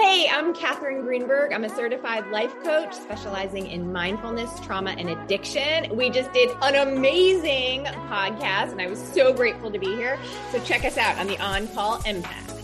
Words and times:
Hey, 0.00 0.28
I'm 0.30 0.54
Kathryn 0.54 1.02
Greenberg. 1.02 1.52
I'm 1.52 1.64
a 1.64 1.68
certified 1.68 2.24
life 2.28 2.54
coach 2.62 2.94
specializing 2.94 3.66
in 3.66 3.92
mindfulness, 3.92 4.48
trauma, 4.60 4.92
and 4.92 5.10
addiction. 5.10 5.96
We 5.96 6.08
just 6.08 6.32
did 6.32 6.50
an 6.62 6.76
amazing 6.76 7.82
podcast, 7.84 8.70
and 8.70 8.80
I 8.80 8.86
was 8.86 9.00
so 9.00 9.32
grateful 9.32 9.72
to 9.72 9.78
be 9.80 9.86
here. 9.96 10.16
So 10.52 10.60
check 10.60 10.84
us 10.84 10.96
out 10.98 11.18
on 11.18 11.26
the 11.26 11.36
On 11.40 11.66
Call 11.66 11.98
Empath. 12.02 12.54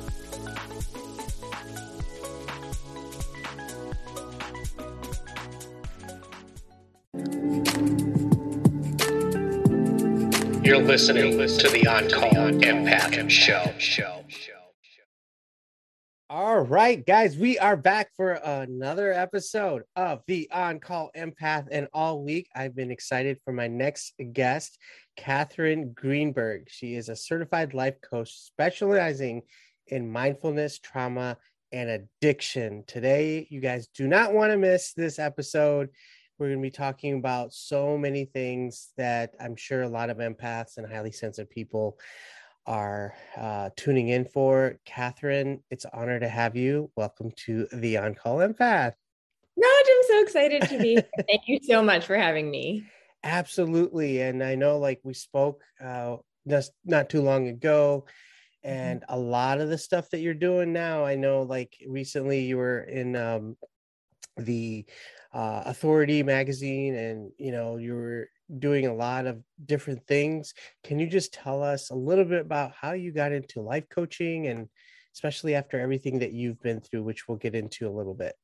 You're 10.65 10.79
listening 10.79 11.33
to 11.39 11.69
the 11.69 11.85
On 11.89 12.09
Call 12.09 12.53
Empath 12.61 13.29
Show. 13.81 14.24
Right, 16.67 17.05
guys, 17.05 17.37
we 17.37 17.59
are 17.59 17.77
back 17.77 18.09
for 18.17 18.33
another 18.33 19.13
episode 19.13 19.83
of 19.97 20.23
the 20.27 20.49
On 20.51 20.81
Call 20.81 21.11
Empath. 21.15 21.69
And 21.71 21.89
all 21.93 22.25
week, 22.25 22.49
I've 22.57 22.75
been 22.75 22.91
excited 22.91 23.39
for 23.45 23.53
my 23.53 23.69
next 23.69 24.15
guest, 24.33 24.79
Kathryn 25.19 25.95
Greenberg. 25.95 26.69
She 26.71 26.95
is 26.95 27.11
a 27.11 27.17
certified 27.17 27.75
life 27.75 27.97
coach 28.01 28.33
specializing 28.33 29.43
in 29.89 30.11
mindfulness, 30.11 30.79
trauma, 30.79 31.37
and 31.71 31.91
addiction. 31.91 32.85
Today, 32.87 33.47
you 33.51 33.61
guys 33.61 33.89
do 33.95 34.09
not 34.09 34.33
want 34.33 34.51
to 34.51 34.57
miss 34.57 34.95
this 34.95 35.19
episode. 35.19 35.91
We're 36.39 36.47
going 36.47 36.61
to 36.61 36.67
be 36.67 36.71
talking 36.71 37.19
about 37.19 37.53
so 37.53 37.99
many 37.99 38.25
things 38.25 38.89
that 38.97 39.35
I'm 39.39 39.55
sure 39.55 39.83
a 39.83 39.89
lot 39.89 40.09
of 40.09 40.17
empaths 40.17 40.79
and 40.79 40.91
highly 40.91 41.13
sensitive 41.13 41.51
people 41.51 41.99
are 42.67 43.15
uh, 43.37 43.71
tuning 43.77 44.09
in 44.09 44.25
for. 44.25 44.79
Kathryn, 44.87 45.61
it's 45.71 45.85
an 45.85 45.91
honor 45.95 46.19
to 46.19 46.29
have 46.29 46.57
you. 46.57 46.91
Welcome 46.97 47.31
to 47.47 47.67
the 47.73 47.99
On 47.99 48.15
Call 48.15 48.39
Empath. 48.39 48.95
Raj, 49.57 49.87
I'm 49.89 50.03
so 50.09 50.23
excited 50.23 50.63
to 50.63 50.79
be 50.79 50.95
here. 50.95 51.05
Thank 51.29 51.43
you 51.47 51.59
so 51.63 51.83
much 51.83 52.07
for 52.07 52.17
having 52.17 52.51
me. 52.51 52.85
Absolutely. 53.25 54.21
And 54.21 54.43
I 54.43 54.55
know, 54.55 54.79
like, 54.79 55.01
we 55.05 55.15
spoke 55.15 55.63
uh, 55.83 56.17
just 56.49 56.73
not 56.85 57.09
too 57.09 57.23
long 57.23 57.49
ago. 57.49 58.07
And 58.63 59.03
mm-hmm. 59.03 59.15
a 59.15 59.19
lot 59.19 59.61
of 59.61 59.69
the 59.69 59.79
stuff 59.79 60.11
that 60.11 60.21
you're 60.21 60.35
doing 60.35 60.73
now, 60.73 61.05
I 61.05 61.17
know, 61.17 61.43
like, 61.43 61.75
recently 61.87 62.41
you 62.41 62.57
were 62.57 62.81
in 62.81 63.17
um, 63.17 63.57
the 64.37 64.85
uh, 65.33 65.63
Authority 65.67 66.23
magazine, 66.23 66.95
and 66.95 67.33
you 67.39 67.53
know 67.53 67.77
you 67.77 67.95
were 67.95 68.29
doing 68.59 68.87
a 68.87 68.95
lot 68.95 69.27
of 69.27 69.43
different 69.65 70.07
things. 70.07 70.55
Can 70.85 70.99
you 70.99 71.07
just 71.07 71.33
tell 71.33 71.63
us 71.63 71.91
a 71.91 71.95
little 71.95 72.25
bit 72.25 72.43
about 72.43 72.73
how 72.79 72.93
you 72.93 73.13
got 73.13 73.33
into 73.33 73.61
life 73.61 73.89
coaching, 73.89 74.47
and 74.47 74.69
especially 75.15 75.55
after 75.55 75.81
everything 75.81 76.19
that 76.21 76.33
you've 76.33 76.61
been 76.61 76.81
through, 76.81 77.03
which 77.03 77.29
we'll 77.29 77.39
get 77.39 77.55
into 77.55 77.89
a 77.89 77.91
little 77.91 78.15
bit? 78.15 78.35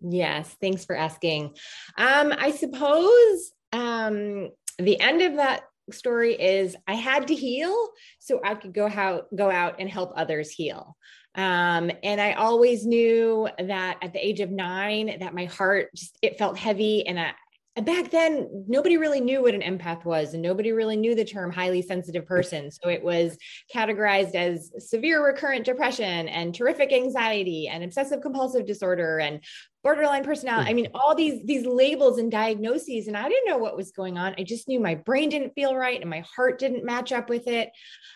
Yes, 0.00 0.56
thanks 0.60 0.84
for 0.84 0.96
asking. 0.96 1.56
Um, 1.96 2.32
I 2.36 2.52
suppose 2.52 3.52
um, 3.72 4.50
the 4.78 5.00
end 5.00 5.22
of 5.22 5.36
that 5.36 5.64
story 5.92 6.34
is 6.34 6.76
I 6.86 6.94
had 6.94 7.28
to 7.28 7.34
heal 7.34 7.88
so 8.18 8.40
I 8.44 8.54
could 8.54 8.74
go 8.74 8.88
out 8.88 9.26
go 9.34 9.50
out 9.50 9.76
and 9.78 9.88
help 9.88 10.12
others 10.16 10.50
heal. 10.50 10.96
Um, 11.34 11.90
and 12.02 12.20
I 12.20 12.32
always 12.32 12.84
knew 12.84 13.48
that 13.58 13.98
at 14.02 14.12
the 14.12 14.26
age 14.26 14.40
of 14.40 14.50
nine, 14.50 15.18
that 15.20 15.34
my 15.34 15.44
heart 15.44 15.90
just 15.94 16.18
it 16.22 16.38
felt 16.38 16.58
heavy. 16.58 17.06
And 17.06 17.18
I, 17.20 17.32
back 17.80 18.10
then, 18.10 18.64
nobody 18.66 18.96
really 18.96 19.20
knew 19.20 19.42
what 19.42 19.54
an 19.54 19.62
empath 19.62 20.04
was, 20.04 20.34
and 20.34 20.42
nobody 20.42 20.72
really 20.72 20.96
knew 20.96 21.14
the 21.14 21.24
term 21.24 21.52
highly 21.52 21.82
sensitive 21.82 22.26
person. 22.26 22.70
So 22.70 22.88
it 22.88 23.02
was 23.02 23.36
categorized 23.74 24.34
as 24.34 24.70
severe 24.78 25.24
recurrent 25.24 25.64
depression 25.64 26.28
and 26.28 26.54
terrific 26.54 26.92
anxiety 26.92 27.68
and 27.68 27.84
obsessive 27.84 28.20
compulsive 28.20 28.66
disorder 28.66 29.18
and 29.18 29.40
borderline 29.82 30.24
personality. 30.24 30.70
I 30.70 30.74
mean, 30.74 30.88
all 30.94 31.14
these 31.14 31.44
these 31.44 31.66
labels 31.66 32.18
and 32.18 32.30
diagnoses, 32.30 33.08
and 33.08 33.16
I 33.16 33.28
didn't 33.28 33.48
know 33.48 33.58
what 33.58 33.76
was 33.76 33.92
going 33.92 34.18
on. 34.18 34.34
I 34.38 34.44
just 34.44 34.68
knew 34.68 34.80
my 34.80 34.94
brain 34.94 35.28
didn't 35.28 35.54
feel 35.54 35.74
right 35.74 36.00
and 36.00 36.10
my 36.10 36.24
heart 36.36 36.58
didn't 36.58 36.84
match 36.84 37.12
up 37.12 37.28
with 37.28 37.46
it. 37.46 37.70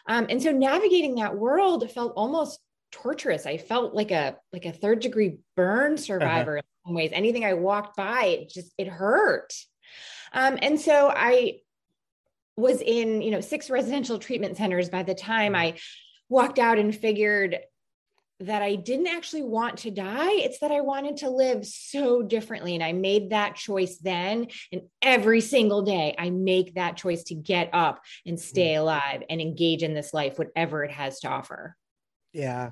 Um, 0.08 0.26
and 0.28 0.42
so 0.42 0.50
navigating 0.50 1.16
that 1.16 1.36
world 1.36 1.90
felt 1.90 2.14
almost 2.16 2.58
torturous. 2.92 3.46
I 3.46 3.56
felt 3.56 3.94
like 3.94 4.10
a 4.10 4.36
like 4.52 4.66
a 4.66 4.72
third 4.72 5.00
degree 5.00 5.38
burn 5.56 5.94
uh-huh. 5.94 6.02
survivor 6.02 6.58
uh-huh. 6.58 6.62
in 6.84 6.88
some 6.88 6.94
ways. 6.94 7.10
Anything 7.12 7.44
I 7.44 7.54
walked 7.54 7.96
by, 7.96 8.24
it 8.24 8.50
just 8.50 8.72
it 8.78 8.86
hurt. 8.86 9.52
Um, 10.32 10.58
and 10.62 10.80
so 10.80 11.12
I 11.14 11.60
was 12.56 12.80
in, 12.80 13.22
you 13.22 13.30
know, 13.30 13.40
six 13.40 13.70
residential 13.70 14.18
treatment 14.18 14.56
centers 14.56 14.88
by 14.88 15.02
the 15.02 15.14
time 15.14 15.54
I 15.54 15.78
walked 16.28 16.58
out 16.58 16.78
and 16.78 16.94
figured 16.94 17.58
that 18.40 18.62
I 18.62 18.74
didn't 18.74 19.06
actually 19.06 19.42
want 19.42 19.78
to 19.78 19.90
die. 19.90 20.32
It's 20.32 20.58
that 20.60 20.72
I 20.72 20.80
wanted 20.80 21.18
to 21.18 21.30
live 21.30 21.64
so 21.64 22.22
differently. 22.22 22.74
And 22.74 22.82
I 22.82 22.92
made 22.92 23.30
that 23.30 23.54
choice 23.54 23.98
then. 23.98 24.48
And 24.72 24.82
every 25.00 25.40
single 25.40 25.82
day, 25.82 26.14
I 26.18 26.30
make 26.30 26.74
that 26.74 26.96
choice 26.96 27.22
to 27.24 27.34
get 27.34 27.70
up 27.72 28.02
and 28.26 28.38
stay 28.40 28.74
mm. 28.74 28.80
alive 28.80 29.22
and 29.30 29.40
engage 29.40 29.82
in 29.82 29.94
this 29.94 30.12
life, 30.12 30.38
whatever 30.38 30.82
it 30.82 30.90
has 30.90 31.20
to 31.20 31.28
offer. 31.28 31.76
Yeah. 32.32 32.70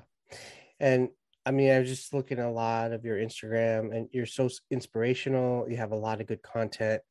And 0.79 1.09
I 1.45 1.51
mean, 1.51 1.71
I 1.71 1.79
was 1.79 1.89
just 1.89 2.13
looking 2.13 2.39
a 2.39 2.51
lot 2.51 2.91
of 2.91 3.03
your 3.03 3.17
Instagram 3.17 3.95
and 3.95 4.07
you're 4.11 4.25
so 4.25 4.49
inspirational. 4.69 5.69
You 5.69 5.77
have 5.77 5.91
a 5.91 5.95
lot 5.95 6.21
of 6.21 6.27
good 6.27 6.43
content. 6.43 7.01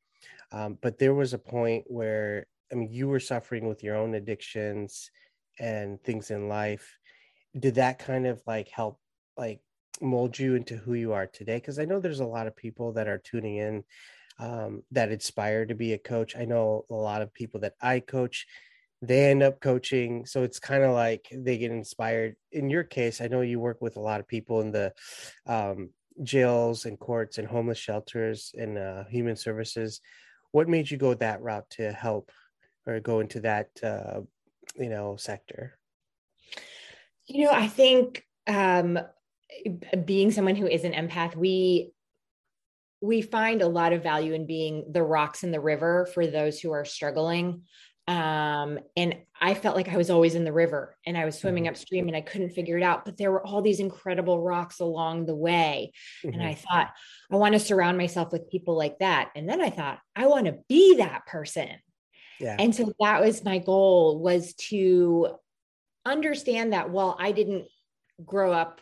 Um, 0.53 0.79
but 0.81 0.99
there 0.99 1.15
was 1.15 1.33
a 1.33 1.39
point 1.39 1.85
where, 1.87 2.47
I 2.73 2.75
mean, 2.77 2.93
you 2.93 3.09
were 3.09 3.21
suffering 3.21 3.69
with 3.69 3.83
your 3.83 3.97
own 3.97 4.15
addictions 4.15 5.11
and 5.59 6.03
things 6.03 6.31
in 6.31 6.49
life. 6.49 6.97
Did 7.59 7.77
that 7.77 7.99
kind 7.99 8.27
of 8.27 8.43
like 8.47 8.69
help, 8.69 8.99
like, 9.37 9.61
mold 10.01 10.39
you 10.39 10.55
into 10.55 10.77
who 10.77 10.95
you 10.95 11.13
are 11.13 11.27
today? 11.27 11.57
Because 11.57 11.79
I 11.79 11.85
know 11.85 12.01
there's 12.01 12.21
a 12.21 12.25
lot 12.27 12.47
of 12.47 12.57
people 12.57 12.93
that 12.95 13.09
are 13.09 13.19
tuning 13.19 13.57
in 13.57 13.85
um, 14.39 14.83
that 14.93 15.11
aspire 15.11 15.67
to 15.67 15.75
be 15.75 15.93
a 15.93 15.99
coach. 15.99 16.37
I 16.37 16.47
know 16.47 16.87
a 16.91 16.95
lot 16.95 17.21
of 17.21 17.35
people 17.35 17.61
that 17.61 17.75
I 17.83 18.01
coach 18.01 18.47
they 19.03 19.31
end 19.31 19.43
up 19.43 19.61
coaching 19.61 20.27
so 20.27 20.43
it's 20.43 20.59
kind 20.59 20.83
of 20.83 20.93
like 20.93 21.27
they 21.33 21.59
get 21.59 21.71
inspired. 21.71 22.37
In 22.53 22.69
your 22.69 22.85
case 22.85 23.21
i 23.21 23.29
know 23.29 23.41
you 23.41 23.61
work 23.61 23.81
with 23.81 23.97
a 23.97 24.01
lot 24.01 24.21
of 24.21 24.29
people 24.29 24.61
in 24.61 24.73
the 24.73 24.93
um, 25.47 25.91
jails 26.23 26.85
and 26.85 26.99
courts 26.99 27.39
and 27.39 27.49
homeless 27.49 27.79
shelters 27.79 28.53
and 28.57 28.77
uh, 28.77 29.05
human 29.05 29.37
services. 29.37 30.01
What 30.53 30.69
made 30.69 30.91
you 30.91 30.97
go 30.97 31.15
that 31.15 31.41
route 31.41 31.69
to 31.71 31.93
help 31.93 32.31
or 32.87 33.01
go 33.01 33.21
into 33.21 33.41
that 33.41 33.69
uh, 33.83 34.21
you 34.77 34.89
know 34.89 35.17
sector? 35.17 35.79
You 37.27 37.45
know 37.45 37.53
i 37.53 37.69
think 37.69 38.25
um, 38.47 38.99
being 40.05 40.31
someone 40.31 40.57
who 40.57 40.67
is 40.67 40.85
an 40.85 40.93
empath 40.93 41.37
we 41.37 41.93
we 43.01 43.23
find 43.23 43.63
a 43.63 43.69
lot 43.69 43.93
of 43.93 44.03
value 44.03 44.35
in 44.35 44.47
being 44.47 44.85
the 44.91 45.03
rocks 45.03 45.43
in 45.43 45.53
the 45.53 45.61
river 45.61 46.07
for 46.13 46.27
those 46.27 46.61
who 46.61 46.73
are 46.73 46.85
struggling 46.85 47.63
um, 48.11 48.81
and 48.97 49.19
I 49.41 49.55
felt 49.55 49.77
like 49.77 49.89
I 49.89 49.97
was 49.97 50.11
always 50.11 50.35
in 50.35 50.43
the 50.43 50.53
river 50.53 50.97
and 51.07 51.17
I 51.17 51.25
was 51.25 51.39
swimming 51.39 51.65
mm-hmm. 51.65 51.71
upstream 51.71 52.09
and 52.09 52.17
I 52.17 52.21
couldn't 52.21 52.51
figure 52.51 52.77
it 52.77 52.83
out. 52.83 53.05
But 53.05 53.17
there 53.17 53.31
were 53.31 53.47
all 53.47 53.63
these 53.63 53.79
incredible 53.79 54.43
rocks 54.43 54.81
along 54.81 55.27
the 55.27 55.37
way. 55.37 55.93
Mm-hmm. 56.25 56.35
And 56.35 56.43
I 56.43 56.55
thought, 56.55 56.91
I 57.31 57.37
want 57.37 57.53
to 57.53 57.61
surround 57.61 57.99
myself 57.99 58.33
with 58.33 58.51
people 58.51 58.77
like 58.77 58.99
that. 58.99 59.31
And 59.37 59.49
then 59.49 59.61
I 59.61 59.71
thought, 59.71 60.01
I 60.17 60.27
want 60.27 60.47
to 60.47 60.59
be 60.69 60.97
that 60.97 61.25
person. 61.27 61.69
Yeah. 62.41 62.57
And 62.59 62.75
so 62.75 62.93
that 62.99 63.21
was 63.21 63.45
my 63.45 63.59
goal 63.59 64.19
was 64.19 64.55
to 64.71 65.37
understand 66.05 66.73
that 66.73 66.91
while 66.91 67.17
I 67.17 67.31
didn't 67.31 67.67
grow 68.25 68.53
up 68.53 68.81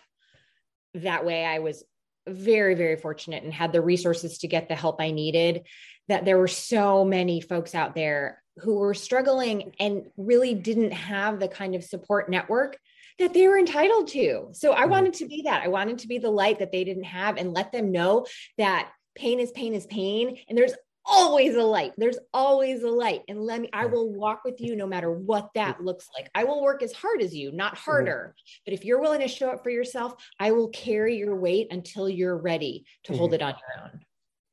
that 0.95 1.27
way, 1.27 1.45
I 1.45 1.59
was 1.59 1.84
very, 2.27 2.75
very 2.75 2.97
fortunate 2.97 3.43
and 3.43 3.53
had 3.53 3.75
the 3.75 3.83
resources 3.83 4.39
to 4.39 4.49
get 4.49 4.71
the 4.71 4.75
help 4.75 5.03
I 5.03 5.10
needed, 5.10 5.66
that 6.09 6.25
there 6.25 6.39
were 6.39 6.49
so 6.49 7.05
many 7.05 7.43
folks 7.43 7.75
out 7.75 7.95
there 7.95 8.43
who 8.61 8.77
were 8.77 8.95
struggling 8.95 9.73
and 9.79 10.07
really 10.17 10.55
didn't 10.55 10.93
have 10.93 11.41
the 11.41 11.49
kind 11.49 11.75
of 11.75 11.85
support 11.85 12.29
network 12.29 12.77
that 13.19 13.34
they 13.34 13.49
were 13.49 13.59
entitled 13.59 14.09
to. 14.09 14.49
So 14.53 14.72
I 14.72 14.83
mm-hmm. 14.83 14.91
wanted 14.91 15.15
to 15.15 15.27
be 15.27 15.43
that. 15.43 15.63
I 15.63 15.69
wanted 15.69 15.99
to 15.99 16.09
be 16.09 16.19
the 16.19 16.31
light 16.31 16.60
that 16.60 16.72
they 16.72 16.84
didn't 16.84 17.05
have 17.05 17.37
and 17.37 17.53
let 17.53 17.72
them 17.72 17.91
know 17.91 18.27
that 18.59 18.91
pain 19.15 19.41
is 19.41 19.51
pain 19.51 19.75
is 19.75 19.87
pain 19.87 20.39
and 20.49 20.57
there's 20.57 20.75
always 21.05 21.57
a 21.57 21.63
light. 21.63 21.93
There's 21.97 22.19
always 22.34 22.83
a 22.83 22.91
light. 22.91 23.22
And 23.28 23.41
let 23.41 23.63
me, 23.63 23.71
I 23.72 23.87
will 23.87 24.13
walk 24.13 24.43
with 24.45 24.61
you 24.61 24.77
no 24.77 24.87
matter 24.87 25.11
what 25.11 25.49
that 25.54 25.83
looks 25.83 26.07
like. 26.15 26.31
I 26.34 26.45
will 26.45 26.63
work 26.63 26.83
as 26.83 26.93
hard 26.93 27.22
as 27.22 27.34
you, 27.34 27.51
not 27.51 27.75
mm-hmm. 27.75 27.91
harder. 27.91 28.34
Mm-hmm. 28.34 28.63
But 28.66 28.75
if 28.75 28.84
you're 28.84 29.01
willing 29.01 29.21
to 29.21 29.28
show 29.28 29.51
up 29.51 29.63
for 29.63 29.71
yourself, 29.71 30.15
I 30.39 30.53
will 30.53 30.69
carry 30.69 31.16
your 31.16 31.34
weight 31.34 31.69
until 31.71 32.09
you're 32.09 32.37
ready 32.37 32.84
to 33.04 33.13
mm-hmm. 33.13 33.19
hold 33.19 33.34
it 33.34 33.43
on 33.43 33.54
your 33.54 33.84
own. 33.84 34.01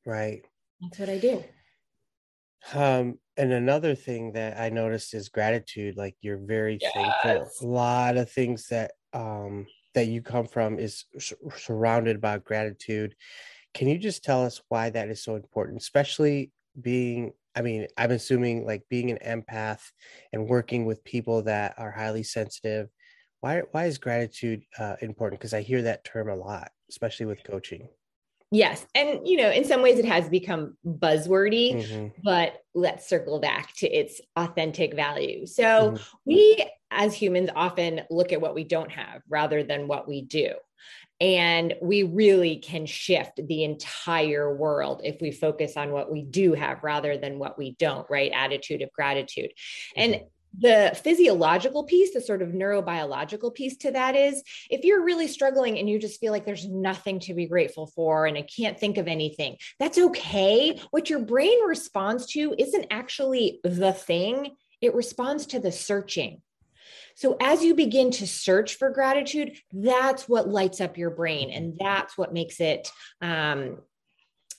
Right. 0.04 0.44
That's 0.80 0.98
what 0.98 1.08
I 1.08 1.18
do. 1.18 1.44
Um, 2.74 3.18
and 3.36 3.52
another 3.52 3.94
thing 3.94 4.32
that 4.32 4.58
I 4.58 4.70
noticed 4.70 5.14
is 5.14 5.28
gratitude. 5.28 5.96
Like 5.96 6.16
you're 6.20 6.38
very 6.38 6.78
yes. 6.80 6.92
thankful. 6.94 7.68
A 7.68 7.70
lot 7.70 8.16
of 8.16 8.30
things 8.30 8.68
that 8.68 8.92
um 9.12 9.66
that 9.94 10.08
you 10.08 10.20
come 10.20 10.46
from 10.46 10.78
is 10.78 11.04
surrounded 11.56 12.20
by 12.20 12.38
gratitude. 12.38 13.14
Can 13.74 13.88
you 13.88 13.98
just 13.98 14.24
tell 14.24 14.44
us 14.44 14.60
why 14.68 14.90
that 14.90 15.08
is 15.08 15.22
so 15.22 15.36
important, 15.36 15.80
especially 15.80 16.52
being 16.80 17.32
I 17.54 17.62
mean, 17.62 17.86
I'm 17.96 18.10
assuming 18.10 18.66
like 18.66 18.82
being 18.90 19.10
an 19.10 19.18
empath 19.24 19.80
and 20.32 20.46
working 20.46 20.84
with 20.84 21.02
people 21.04 21.42
that 21.44 21.74
are 21.78 21.90
highly 21.90 22.22
sensitive. 22.22 22.88
Why 23.40 23.62
why 23.72 23.86
is 23.86 23.98
gratitude 23.98 24.62
uh, 24.78 24.96
important? 25.00 25.40
Because 25.40 25.54
I 25.54 25.62
hear 25.62 25.82
that 25.82 26.04
term 26.04 26.28
a 26.28 26.36
lot. 26.36 26.70
especially 26.88 27.26
with 27.26 27.42
coaching. 27.44 27.88
Yes. 28.52 28.86
And, 28.94 29.26
you 29.26 29.36
know, 29.36 29.50
in 29.50 29.64
some 29.64 29.82
ways 29.82 29.98
it 29.98 30.04
has 30.04 30.28
become 30.28 30.76
buzzwordy, 30.86 31.76
mm-hmm. 31.76 32.08
but 32.22 32.62
let's 32.74 33.08
circle 33.08 33.40
back 33.40 33.74
to 33.78 33.88
its 33.88 34.20
authentic 34.36 34.94
value. 34.94 35.46
So 35.46 35.64
mm-hmm. 35.64 36.04
we 36.24 36.70
as 36.90 37.14
humans 37.14 37.50
often 37.56 38.02
look 38.08 38.32
at 38.32 38.40
what 38.40 38.54
we 38.54 38.62
don't 38.62 38.90
have 38.92 39.22
rather 39.28 39.64
than 39.64 39.88
what 39.88 40.06
we 40.06 40.22
do. 40.22 40.50
And 41.20 41.74
we 41.80 42.02
really 42.02 42.56
can 42.56 42.84
shift 42.84 43.40
the 43.42 43.64
entire 43.64 44.54
world 44.54 45.00
if 45.02 45.20
we 45.20 45.32
focus 45.32 45.76
on 45.76 45.90
what 45.90 46.12
we 46.12 46.22
do 46.22 46.52
have 46.52 46.84
rather 46.84 47.16
than 47.16 47.38
what 47.38 47.56
we 47.58 47.74
don't, 47.78 48.06
right? 48.10 48.30
Attitude 48.34 48.82
of 48.82 48.92
gratitude. 48.92 49.50
Mm-hmm. 49.96 50.00
And 50.00 50.20
the 50.58 50.98
physiological 51.02 51.84
piece, 51.84 52.14
the 52.14 52.20
sort 52.20 52.42
of 52.42 52.50
neurobiological 52.50 53.54
piece 53.54 53.76
to 53.78 53.92
that 53.92 54.16
is 54.16 54.42
if 54.70 54.84
you're 54.84 55.04
really 55.04 55.28
struggling 55.28 55.78
and 55.78 55.88
you 55.88 55.98
just 55.98 56.20
feel 56.20 56.32
like 56.32 56.46
there's 56.46 56.68
nothing 56.68 57.20
to 57.20 57.34
be 57.34 57.46
grateful 57.46 57.86
for 57.86 58.26
and 58.26 58.38
I 58.38 58.42
can't 58.42 58.78
think 58.78 58.98
of 58.98 59.08
anything, 59.08 59.56
that's 59.78 59.98
okay. 59.98 60.80
What 60.90 61.10
your 61.10 61.20
brain 61.20 61.64
responds 61.66 62.26
to 62.32 62.54
isn't 62.58 62.86
actually 62.90 63.60
the 63.64 63.92
thing, 63.92 64.56
it 64.80 64.94
responds 64.94 65.46
to 65.46 65.60
the 65.60 65.72
searching. 65.72 66.42
So 67.16 67.36
as 67.40 67.64
you 67.64 67.74
begin 67.74 68.10
to 68.12 68.26
search 68.26 68.74
for 68.74 68.90
gratitude, 68.90 69.56
that's 69.72 70.28
what 70.28 70.48
lights 70.48 70.82
up 70.82 70.98
your 70.98 71.10
brain 71.10 71.50
and 71.50 71.74
that's 71.78 72.16
what 72.18 72.34
makes 72.34 72.60
it 72.60 72.90
um, 73.22 73.78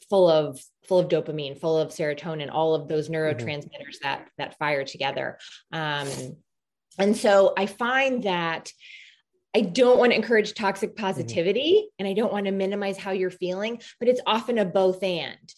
full 0.10 0.30
of 0.30 0.60
full 0.88 1.00
of 1.00 1.10
dopamine, 1.10 1.60
full 1.60 1.78
of 1.78 1.90
serotonin, 1.90 2.50
all 2.52 2.76
of 2.76 2.88
those 2.88 3.10
mm-hmm. 3.10 3.16
neurotransmitters 3.16 3.98
mm-hmm. 3.98 4.04
that 4.04 4.30
that 4.38 4.58
fire 4.58 4.84
together. 4.84 5.38
Um, 5.72 6.08
and 6.98 7.16
so 7.16 7.54
I 7.58 7.66
find 7.66 8.24
that 8.24 8.72
I 9.56 9.62
don't 9.62 9.98
want 9.98 10.12
to 10.12 10.16
encourage 10.16 10.54
toxic 10.54 10.92
mm-hmm. 10.92 11.06
positivity 11.06 11.74
mm-hmm. 11.74 11.88
and 12.00 12.08
I 12.08 12.14
don't 12.14 12.32
want 12.32 12.46
to 12.46 12.52
minimize 12.52 12.98
how 12.98 13.12
you're 13.12 13.32
feeling, 13.32 13.82
but 14.00 14.10
it's 14.10 14.22
often 14.26 14.58
a 14.58 14.66
both 14.66 15.04
and. 15.04 15.54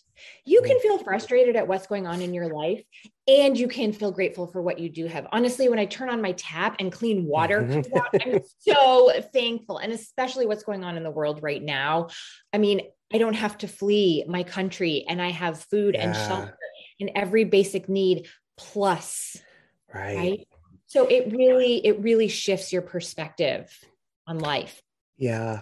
You 0.45 0.61
can 0.61 0.71
mm-hmm. 0.71 0.81
feel 0.81 0.97
frustrated 0.97 1.55
at 1.55 1.67
what's 1.67 1.87
going 1.87 2.05
on 2.05 2.21
in 2.21 2.33
your 2.33 2.53
life 2.53 2.83
and 3.27 3.57
you 3.57 3.67
can 3.67 3.93
feel 3.93 4.11
grateful 4.11 4.47
for 4.47 4.61
what 4.61 4.79
you 4.79 4.89
do 4.89 5.05
have. 5.07 5.27
Honestly, 5.31 5.69
when 5.69 5.79
I 5.79 5.85
turn 5.85 6.09
on 6.09 6.21
my 6.21 6.33
tap 6.33 6.75
and 6.79 6.91
clean 6.91 7.25
water 7.25 7.65
comes 7.65 7.87
out, 7.95 8.21
I'm 8.25 8.41
so 8.59 9.11
thankful. 9.33 9.77
And 9.77 9.93
especially 9.93 10.45
what's 10.45 10.63
going 10.63 10.83
on 10.83 10.97
in 10.97 11.03
the 11.03 11.11
world 11.11 11.41
right 11.41 11.63
now. 11.63 12.09
I 12.51 12.57
mean, 12.57 12.81
I 13.13 13.17
don't 13.17 13.35
have 13.35 13.57
to 13.59 13.67
flee 13.67 14.23
my 14.27 14.43
country 14.43 15.05
and 15.07 15.21
I 15.21 15.31
have 15.31 15.63
food 15.63 15.95
yeah. 15.95 16.07
and 16.07 16.15
shelter 16.15 16.57
and 16.99 17.11
every 17.15 17.43
basic 17.43 17.89
need 17.89 18.27
plus. 18.57 19.37
Right. 19.93 20.17
right. 20.17 20.47
So 20.87 21.05
it 21.07 21.31
really, 21.31 21.85
it 21.85 21.99
really 22.01 22.27
shifts 22.27 22.71
your 22.71 22.81
perspective 22.81 23.71
on 24.27 24.39
life. 24.39 24.81
Yeah. 25.17 25.61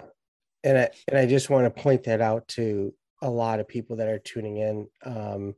And 0.63 0.77
I, 0.77 0.89
and 1.07 1.17
I 1.17 1.25
just 1.25 1.49
want 1.49 1.65
to 1.65 1.81
point 1.81 2.03
that 2.03 2.21
out 2.21 2.47
to 2.49 2.93
a 3.21 3.29
lot 3.29 3.59
of 3.59 3.67
people 3.67 3.97
that 3.97 4.07
are 4.07 4.19
tuning 4.19 4.57
in. 4.57 4.87
Um, 5.03 5.55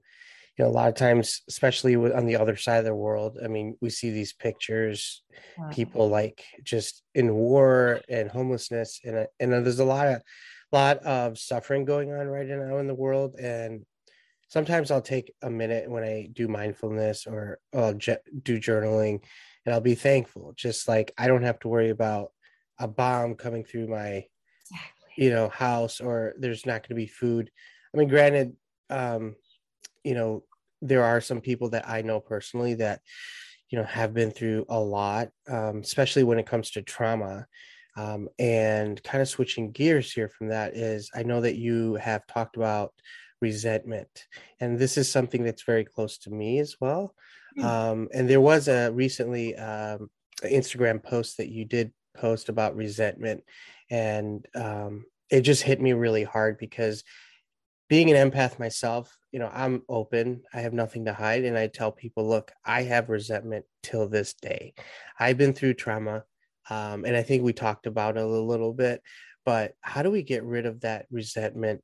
you 0.57 0.65
know, 0.65 0.71
a 0.71 0.71
lot 0.71 0.89
of 0.89 0.95
times, 0.95 1.41
especially 1.47 1.95
on 1.95 2.25
the 2.25 2.35
other 2.35 2.57
side 2.57 2.79
of 2.79 2.85
the 2.85 2.93
world, 2.93 3.37
I 3.41 3.47
mean, 3.47 3.77
we 3.79 3.89
see 3.89 4.11
these 4.11 4.33
pictures, 4.33 5.23
wow. 5.57 5.69
people 5.69 6.09
like 6.09 6.43
just 6.63 7.01
in 7.15 7.33
war 7.33 8.01
and 8.09 8.29
homelessness, 8.29 8.99
and 9.05 9.25
and 9.39 9.53
there's 9.53 9.79
a 9.79 9.85
lot 9.85 10.07
of 10.07 10.21
lot 10.71 10.97
of 10.99 11.37
suffering 11.37 11.85
going 11.85 12.11
on 12.11 12.27
right 12.27 12.47
now 12.47 12.77
in 12.77 12.87
the 12.87 12.93
world 12.93 13.35
and 13.35 13.85
sometimes 14.49 14.91
i'll 14.91 15.01
take 15.01 15.33
a 15.41 15.49
minute 15.49 15.89
when 15.89 16.03
i 16.03 16.29
do 16.33 16.47
mindfulness 16.47 17.25
or 17.25 17.59
i'll 17.73 17.93
do 17.93 18.59
journaling 18.59 19.21
and 19.65 19.75
i'll 19.75 19.81
be 19.81 19.95
thankful. 19.95 20.53
Just 20.55 20.87
like 20.87 21.13
i 21.17 21.27
don't 21.27 21.43
have 21.43 21.59
to 21.59 21.67
worry 21.67 21.89
about 21.89 22.31
a 22.79 22.87
bomb 22.87 23.35
coming 23.35 23.63
through 23.63 23.87
my 23.87 24.25
exactly. 24.61 25.13
you 25.17 25.29
know 25.29 25.49
house 25.49 26.01
or 26.01 26.33
there's 26.39 26.65
not 26.65 26.81
going 26.81 26.89
to 26.89 26.95
be 26.95 27.07
food. 27.07 27.51
I 27.93 27.97
mean 27.97 28.07
granted 28.07 28.55
um 28.89 29.35
you 30.03 30.13
know 30.15 30.43
there 30.81 31.03
are 31.03 31.21
some 31.21 31.41
people 31.41 31.69
that 31.69 31.87
i 31.87 32.01
know 32.01 32.19
personally 32.19 32.75
that 32.75 33.01
you 33.69 33.77
know 33.77 33.83
have 33.83 34.13
been 34.13 34.31
through 34.31 34.65
a 34.69 34.79
lot 34.79 35.29
um, 35.47 35.79
especially 35.79 36.23
when 36.23 36.39
it 36.39 36.47
comes 36.47 36.71
to 36.71 36.81
trauma 36.81 37.45
um, 37.99 38.29
and 38.39 39.01
kind 39.03 39.21
of 39.21 39.27
switching 39.27 39.71
gears 39.71 40.11
here 40.11 40.29
from 40.29 40.47
that 40.47 40.75
is 40.75 41.09
I 41.13 41.23
know 41.23 41.41
that 41.41 41.57
you 41.57 41.95
have 41.95 42.25
talked 42.27 42.55
about 42.55 42.93
resentment, 43.41 44.27
and 44.61 44.79
this 44.79 44.97
is 44.97 45.11
something 45.11 45.43
that's 45.43 45.63
very 45.63 45.83
close 45.83 46.17
to 46.19 46.29
me 46.29 46.59
as 46.59 46.77
well. 46.79 47.13
Mm. 47.57 47.63
Um, 47.63 48.07
and 48.13 48.29
there 48.29 48.41
was 48.41 48.67
a 48.67 48.91
recently 48.91 49.55
um, 49.55 50.09
Instagram 50.43 51.03
post 51.03 51.37
that 51.37 51.49
you 51.49 51.65
did 51.65 51.91
post 52.15 52.47
about 52.47 52.75
resentment, 52.75 53.43
and 53.91 54.45
um, 54.55 55.05
it 55.29 55.41
just 55.41 55.63
hit 55.63 55.81
me 55.81 55.91
really 55.91 56.23
hard 56.23 56.57
because 56.57 57.03
being 57.89 58.11
an 58.11 58.31
empath 58.31 58.59
myself, 58.59 59.17
you 59.31 59.39
know, 59.39 59.49
I'm 59.51 59.81
open. 59.89 60.43
I 60.53 60.61
have 60.61 60.73
nothing 60.73 61.05
to 61.05 61.13
hide. 61.13 61.43
And 61.43 61.57
I 61.57 61.67
tell 61.67 61.91
people, 61.91 62.27
look, 62.27 62.51
I 62.63 62.83
have 62.83 63.09
resentment 63.09 63.65
till 63.81 64.07
this 64.07 64.35
day. 64.35 64.75
I've 65.19 65.39
been 65.39 65.53
through 65.53 65.73
trauma 65.73 66.23
um, 66.69 67.05
and 67.05 67.15
I 67.15 67.23
think 67.23 67.43
we 67.43 67.53
talked 67.53 67.85
about 67.85 68.17
it 68.17 68.23
a 68.23 68.27
little 68.27 68.73
bit. 68.73 69.01
But 69.45 69.73
how 69.81 70.03
do 70.03 70.11
we 70.11 70.23
get 70.23 70.43
rid 70.43 70.65
of 70.65 70.81
that 70.81 71.05
resentment 71.09 71.81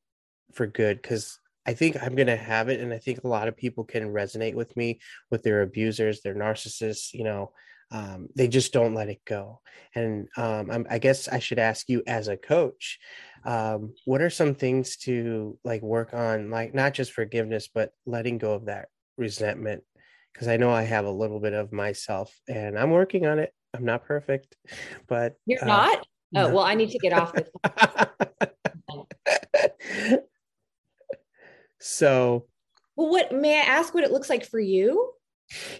for 0.53 0.67
good? 0.67 1.01
Because 1.01 1.39
I 1.65 1.73
think 1.73 2.01
I'm 2.01 2.15
going 2.15 2.27
to 2.27 2.35
have 2.35 2.69
it. 2.69 2.79
And 2.79 2.93
I 2.93 2.99
think 2.99 3.23
a 3.23 3.27
lot 3.27 3.47
of 3.47 3.57
people 3.57 3.83
can 3.83 4.13
resonate 4.13 4.53
with 4.53 4.75
me 4.77 4.99
with 5.31 5.43
their 5.43 5.61
abusers, 5.61 6.21
their 6.21 6.35
narcissists, 6.35 7.13
you 7.13 7.23
know, 7.23 7.51
um, 7.91 8.27
they 8.35 8.47
just 8.47 8.73
don't 8.73 8.93
let 8.93 9.09
it 9.09 9.21
go. 9.25 9.61
And 9.93 10.27
um, 10.37 10.85
i 10.89 10.97
guess 10.97 11.27
I 11.27 11.39
should 11.39 11.59
ask 11.59 11.87
you 11.87 12.03
as 12.07 12.27
a 12.27 12.37
coach, 12.37 12.99
um, 13.45 13.93
what 14.05 14.21
are 14.21 14.29
some 14.29 14.55
things 14.55 14.97
to 14.97 15.57
like 15.63 15.81
work 15.81 16.13
on, 16.13 16.49
like 16.49 16.73
not 16.73 16.93
just 16.93 17.13
forgiveness, 17.13 17.69
but 17.73 17.91
letting 18.05 18.37
go 18.37 18.53
of 18.53 18.65
that 18.65 18.89
resentment? 19.17 19.83
Because 20.33 20.47
I 20.47 20.57
know 20.57 20.71
I 20.71 20.83
have 20.83 21.05
a 21.05 21.11
little 21.11 21.39
bit 21.39 21.53
of 21.53 21.71
myself 21.71 22.35
and 22.47 22.77
I'm 22.77 22.91
working 22.91 23.25
on 23.25 23.39
it. 23.39 23.53
I'm 23.75 23.85
not 23.85 24.05
perfect, 24.05 24.55
but 25.07 25.35
you're 25.45 25.63
uh, 25.63 25.67
not. 25.67 26.07
Oh 26.35 26.47
no. 26.47 26.55
well, 26.55 26.63
I 26.63 26.75
need 26.75 26.89
to 26.91 26.99
get 26.99 27.13
off 27.13 27.33
this. 27.33 27.49
so, 31.79 32.45
well, 32.95 33.09
what 33.09 33.31
may 33.31 33.59
I 33.59 33.63
ask? 33.63 33.93
What 33.93 34.03
it 34.03 34.11
looks 34.11 34.29
like 34.29 34.45
for 34.45 34.59
you? 34.59 35.11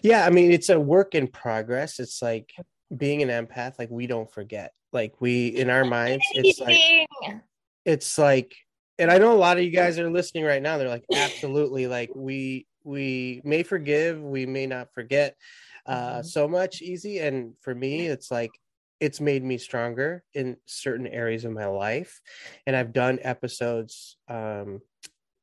Yeah, 0.02 0.24
I 0.24 0.30
mean, 0.30 0.52
it's 0.52 0.68
a 0.68 0.78
work 0.78 1.14
in 1.14 1.26
progress. 1.26 1.98
It's 1.98 2.22
like 2.22 2.52
being 2.96 3.22
an 3.22 3.28
empath. 3.28 3.78
Like 3.78 3.90
we 3.90 4.06
don't 4.06 4.30
forget. 4.30 4.72
Like 4.92 5.20
we 5.20 5.48
in 5.48 5.68
our 5.68 5.84
minds, 5.84 6.24
it's 6.32 6.60
like 6.60 7.06
it's 7.84 8.18
like, 8.18 8.54
and 8.98 9.10
I 9.10 9.18
know 9.18 9.32
a 9.32 9.36
lot 9.36 9.58
of 9.58 9.64
you 9.64 9.70
guys 9.70 9.98
are 9.98 10.10
listening 10.10 10.44
right 10.44 10.62
now. 10.62 10.78
They're 10.78 10.88
like, 10.88 11.04
absolutely. 11.14 11.86
Like 11.86 12.10
we 12.14 12.66
we 12.84 13.42
may 13.44 13.62
forgive, 13.62 14.22
we 14.22 14.46
may 14.46 14.66
not 14.66 14.94
forget 14.94 15.36
uh, 15.86 16.18
mm-hmm. 16.18 16.22
so 16.22 16.48
much 16.48 16.82
easy. 16.82 17.18
And 17.18 17.54
for 17.60 17.74
me, 17.74 18.06
it's 18.06 18.30
like 18.30 18.52
it's 19.00 19.20
made 19.20 19.44
me 19.44 19.58
stronger 19.58 20.24
in 20.34 20.56
certain 20.66 21.06
areas 21.06 21.44
of 21.44 21.52
my 21.52 21.66
life. 21.66 22.20
And 22.66 22.74
I've 22.74 22.92
done 22.92 23.18
episodes 23.22 24.16
um, 24.28 24.80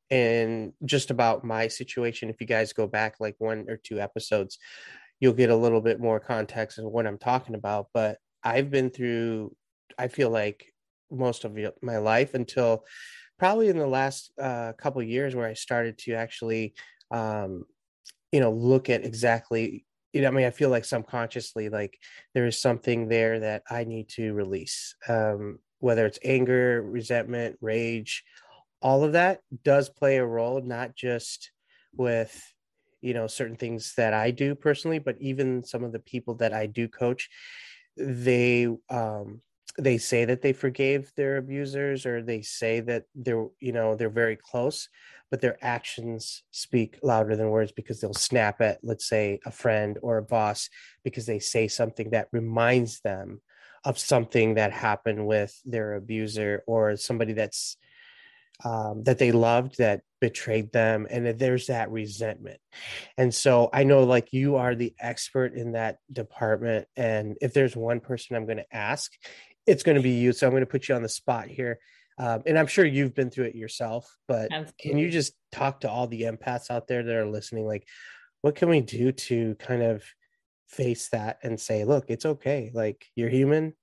and 0.09 0.73
just 0.85 1.11
about 1.11 1.43
my 1.43 1.67
situation. 1.67 2.29
If 2.29 2.41
you 2.41 2.47
guys 2.47 2.73
go 2.73 2.87
back 2.87 3.15
like 3.19 3.35
one 3.37 3.65
or 3.69 3.77
two 3.77 3.99
episodes, 3.99 4.57
you'll 5.19 5.33
get 5.33 5.51
a 5.51 5.55
little 5.55 5.81
bit 5.81 5.99
more 5.99 6.19
context 6.19 6.79
of 6.79 6.85
what 6.85 7.07
I'm 7.07 7.19
talking 7.19 7.55
about. 7.55 7.87
But 7.93 8.17
I've 8.43 8.71
been 8.71 8.89
through, 8.89 9.55
I 9.97 10.07
feel 10.07 10.29
like 10.29 10.65
most 11.11 11.45
of 11.45 11.57
my 11.81 11.97
life 11.97 12.33
until 12.33 12.85
probably 13.37 13.69
in 13.69 13.77
the 13.77 13.87
last 13.87 14.31
uh, 14.41 14.73
couple 14.73 15.01
years 15.03 15.35
where 15.35 15.47
I 15.47 15.53
started 15.53 15.97
to 15.99 16.13
actually, 16.13 16.73
um, 17.11 17.65
you 18.31 18.39
know, 18.39 18.51
look 18.51 18.89
at 18.89 19.05
exactly 19.05 19.85
you 20.13 20.21
know, 20.21 20.27
I 20.27 20.31
mean, 20.31 20.45
I 20.45 20.51
feel 20.51 20.69
like 20.69 20.85
subconsciously, 20.85 21.69
like 21.69 21.97
there 22.33 22.45
is 22.45 22.61
something 22.61 23.09
there 23.09 23.39
that 23.39 23.63
I 23.69 23.83
need 23.83 24.09
to 24.09 24.33
release. 24.33 24.95
Um, 25.09 25.59
whether 25.79 26.05
it's 26.05 26.19
anger, 26.23 26.81
resentment, 26.81 27.57
rage, 27.59 28.23
all 28.81 29.03
of 29.03 29.13
that 29.13 29.39
does 29.63 29.89
play 29.89 30.17
a 30.17 30.25
role, 30.25 30.61
not 30.61 30.95
just 30.95 31.51
with, 31.95 32.41
you 33.01 33.13
know, 33.13 33.27
certain 33.27 33.57
things 33.57 33.93
that 33.97 34.13
I 34.13 34.31
do 34.31 34.55
personally, 34.55 34.99
but 34.99 35.17
even 35.19 35.63
some 35.63 35.83
of 35.83 35.91
the 35.91 35.99
people 35.99 36.35
that 36.35 36.53
I 36.53 36.67
do 36.67 36.87
coach, 36.87 37.29
they, 37.97 38.67
um, 38.89 39.41
they 39.77 39.97
say 39.97 40.25
that 40.25 40.41
they 40.41 40.53
forgave 40.53 41.11
their 41.15 41.37
abusers 41.37 42.05
or 42.05 42.21
they 42.21 42.41
say 42.41 42.79
that 42.79 43.05
they're 43.15 43.47
you 43.59 43.71
know 43.71 43.95
they're 43.95 44.09
very 44.09 44.35
close 44.35 44.87
but 45.31 45.41
their 45.41 45.57
actions 45.63 46.43
speak 46.51 46.99
louder 47.01 47.35
than 47.35 47.49
words 47.49 47.71
because 47.71 47.99
they'll 47.99 48.13
snap 48.13 48.61
at 48.61 48.79
let's 48.83 49.07
say 49.07 49.39
a 49.45 49.51
friend 49.51 49.97
or 50.03 50.17
a 50.17 50.23
boss 50.23 50.69
because 51.03 51.25
they 51.25 51.39
say 51.39 51.67
something 51.67 52.11
that 52.11 52.27
reminds 52.31 52.99
them 53.01 53.41
of 53.83 53.97
something 53.97 54.55
that 54.55 54.71
happened 54.71 55.25
with 55.25 55.59
their 55.65 55.95
abuser 55.95 56.63
or 56.67 56.95
somebody 56.95 57.33
that's 57.33 57.77
um, 58.63 59.03
that 59.03 59.17
they 59.17 59.31
loved 59.31 59.79
that 59.79 60.01
betrayed 60.21 60.71
them 60.71 61.07
and 61.09 61.27
there's 61.37 61.67
that 61.67 61.91
resentment. 61.91 62.59
And 63.17 63.33
so 63.33 63.69
i 63.73 63.83
know 63.83 64.03
like 64.03 64.31
you 64.31 64.55
are 64.55 64.75
the 64.75 64.93
expert 64.99 65.55
in 65.55 65.73
that 65.73 65.97
department 66.11 66.87
and 66.95 67.37
if 67.41 67.53
there's 67.53 67.75
one 67.75 67.99
person 67.99 68.35
i'm 68.35 68.45
going 68.45 68.57
to 68.57 68.75
ask 68.75 69.11
it's 69.67 69.83
going 69.83 69.95
to 69.97 70.01
be 70.03 70.11
you 70.11 70.31
so 70.33 70.45
i'm 70.47 70.51
going 70.53 70.61
to 70.61 70.67
put 70.69 70.87
you 70.87 70.95
on 70.95 71.01
the 71.03 71.09
spot 71.09 71.47
here 71.47 71.79
um, 72.17 72.41
and 72.45 72.57
i'm 72.57 72.67
sure 72.67 72.85
you've 72.85 73.13
been 73.15 73.29
through 73.29 73.45
it 73.45 73.55
yourself 73.55 74.15
but 74.27 74.49
Absolutely. 74.51 74.73
can 74.81 74.97
you 74.97 75.09
just 75.09 75.33
talk 75.51 75.81
to 75.81 75.89
all 75.89 76.07
the 76.07 76.23
empaths 76.23 76.69
out 76.69 76.87
there 76.87 77.03
that 77.03 77.15
are 77.15 77.25
listening 77.29 77.65
like 77.65 77.87
what 78.41 78.55
can 78.55 78.69
we 78.69 78.81
do 78.81 79.11
to 79.11 79.55
kind 79.55 79.81
of 79.81 80.03
face 80.67 81.09
that 81.09 81.37
and 81.43 81.59
say 81.59 81.85
look 81.85 82.05
it's 82.09 82.25
okay 82.25 82.71
like 82.73 83.05
you're 83.15 83.29
human 83.29 83.73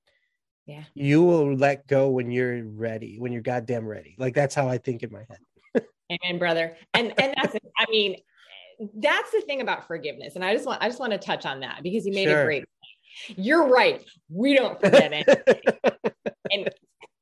Yeah. 0.66 0.84
you 0.94 1.22
will 1.22 1.54
let 1.54 1.87
go 1.87 2.10
when 2.10 2.30
you're 2.30 2.64
ready 2.64 3.18
when 3.18 3.32
you're 3.32 3.42
goddamn 3.42 3.87
ready 3.87 4.16
like 4.18 4.34
that's 4.34 4.54
how 4.54 4.68
i 4.68 4.78
think 4.78 5.02
in 5.02 5.12
my 5.12 5.25
head 5.28 5.38
Amen, 6.12 6.40
brother. 6.40 6.76
And 6.92 7.14
and 7.20 7.34
that's 7.37 7.54
I 7.78 7.87
mean, 7.88 8.16
that's 8.96 9.30
the 9.30 9.42
thing 9.42 9.60
about 9.60 9.87
forgiveness. 9.87 10.34
And 10.34 10.44
I 10.44 10.52
just 10.54 10.66
want 10.66 10.82
I 10.82 10.88
just 10.88 10.99
want 10.99 11.12
to 11.12 11.18
touch 11.18 11.46
on 11.46 11.60
that 11.60 11.84
because 11.84 12.04
you 12.04 12.12
made 12.12 12.25
Sure. 12.28 12.42
a 12.42 12.44
great. 12.44 12.64
You're 13.29 13.69
right. 13.69 14.05
We 14.29 14.55
don't 14.55 14.81
forget 14.81 15.12
it. 15.12 16.25
and 16.50 16.71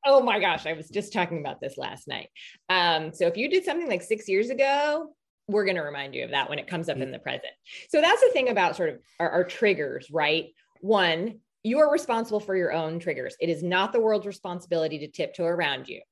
oh 0.07 0.23
my 0.23 0.41
gosh, 0.41 0.67
I 0.67 0.73
was 0.73 0.89
just 0.89 1.13
talking 1.13 1.39
about 1.39 1.61
this 1.61 1.77
last 1.77 2.09
night. 2.09 2.29
Um, 2.69 3.13
so 3.13 3.27
if 3.27 3.37
you 3.37 3.49
did 3.51 3.65
something 3.65 3.89
like 3.89 4.03
six 4.03 4.29
years 4.29 4.51
ago, 4.51 5.15
we're 5.49 5.65
going 5.65 5.77
to 5.77 5.83
remind 5.83 6.15
you 6.15 6.25
of 6.25 6.31
that 6.31 6.49
when 6.49 6.59
it 6.59 6.67
comes 6.67 6.89
up 6.89 6.99
in 6.99 7.11
the 7.11 7.19
present. 7.19 7.53
So 7.89 8.01
that's 8.01 8.21
the 8.21 8.31
thing 8.33 8.49
about 8.49 8.77
sort 8.77 8.91
of 8.91 8.99
our, 9.19 9.31
our 9.31 9.45
triggers, 9.45 10.09
right? 10.11 10.47
One, 10.81 11.41
you 11.63 11.79
are 11.81 11.91
responsible 11.91 12.41
for 12.41 12.55
your 12.55 12.73
own 12.73 13.01
triggers. 13.01 13.37
It 13.41 13.49
is 13.49 13.63
not 13.63 13.93
the 13.93 14.01
world's 14.01 14.27
responsibility 14.27 14.99
to 15.01 15.09
tiptoe 15.09 15.45
around 15.45 15.89
you, 15.89 16.03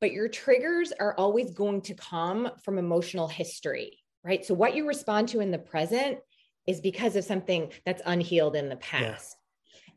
but 0.00 0.12
your 0.12 0.28
triggers 0.28 0.92
are 0.98 1.14
always 1.16 1.52
going 1.52 1.82
to 1.82 1.94
come 1.94 2.50
from 2.64 2.78
emotional 2.78 3.28
history, 3.28 3.98
right? 4.24 4.44
So 4.44 4.54
what 4.54 4.76
you 4.76 4.86
respond 4.86 5.28
to 5.28 5.40
in 5.40 5.50
the 5.50 5.58
present 5.58 6.18
is 6.66 6.80
because 6.80 7.16
of 7.16 7.24
something 7.24 7.70
that's 7.84 8.02
unhealed 8.06 8.56
in 8.56 8.68
the 8.68 8.76
past. 8.76 9.36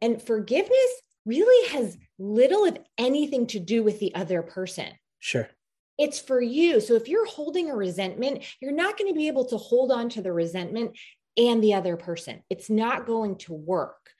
And 0.02 0.22
forgiveness 0.22 1.02
really 1.26 1.70
has 1.70 1.98
little, 2.20 2.66
if 2.66 2.78
anything, 2.98 3.48
to 3.48 3.60
do 3.60 3.84
with 3.84 4.00
the 4.00 4.14
other 4.16 4.42
person. 4.42 4.88
sure 5.20 5.50
It's 5.98 6.20
for 6.20 6.42
you. 6.42 6.82
So 6.82 6.96
if 6.96 7.08
you're 7.08 7.26
holding 7.26 7.70
a 7.70 7.76
resentment, 7.76 8.44
you're 8.62 8.72
not 8.72 8.98
going 8.98 9.12
to 9.12 9.18
be 9.18 9.28
able 9.28 9.46
to 9.46 9.58
hold 9.58 9.92
on 9.92 10.10
to 10.10 10.22
the 10.22 10.34
resentment 10.34 10.98
and 11.38 11.64
the 11.64 11.74
other 11.74 11.98
person. 11.98 12.42
It's 12.50 12.70
not 12.70 13.06
going 13.06 13.38
to 13.40 13.54
work. 13.54 14.12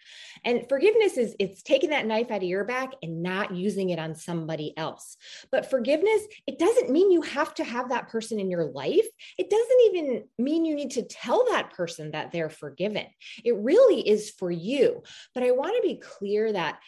And 0.44 0.68
forgiveness 0.70 1.18
is 1.18 1.36
it's 1.40 1.64
taking 1.64 1.90
that 1.90 2.06
knife 2.06 2.30
out 2.30 2.44
of 2.44 2.44
your 2.44 2.64
back 2.64 2.92
and 3.02 3.24
not 3.24 3.56
using 3.56 3.90
it 3.90 4.00
on 4.00 4.16
somebody 4.16 4.78
else. 4.78 5.18
But 5.52 5.70
forgiveness, 5.70 6.22
it 6.46 6.60
doesn't 6.60 6.92
mean 6.92 7.12
you 7.12 7.22
have 7.22 7.54
to 7.56 7.64
have 7.64 7.90
that 7.90 8.10
person 8.10 8.40
in 8.40 8.50
your 8.50 8.66
life. 8.66 9.08
It 9.38 9.50
doesn't 9.50 9.82
even 9.88 10.24
mean 10.38 10.66
you 10.66 10.76
need 10.76 10.92
to 10.92 11.04
tell 11.04 11.46
that 11.50 11.74
person 11.74 12.12
that 12.12 12.32
they're 12.32 12.50
forgiven. 12.50 13.06
It 13.44 13.56
really 13.56 14.08
is 14.08 14.30
for 14.32 14.52
you. 14.52 15.04
But 15.34 15.44
I 15.44 15.52
want 15.52 15.76
to 15.76 15.88
be 15.88 15.96
clear 15.96 16.52
that 16.52 16.80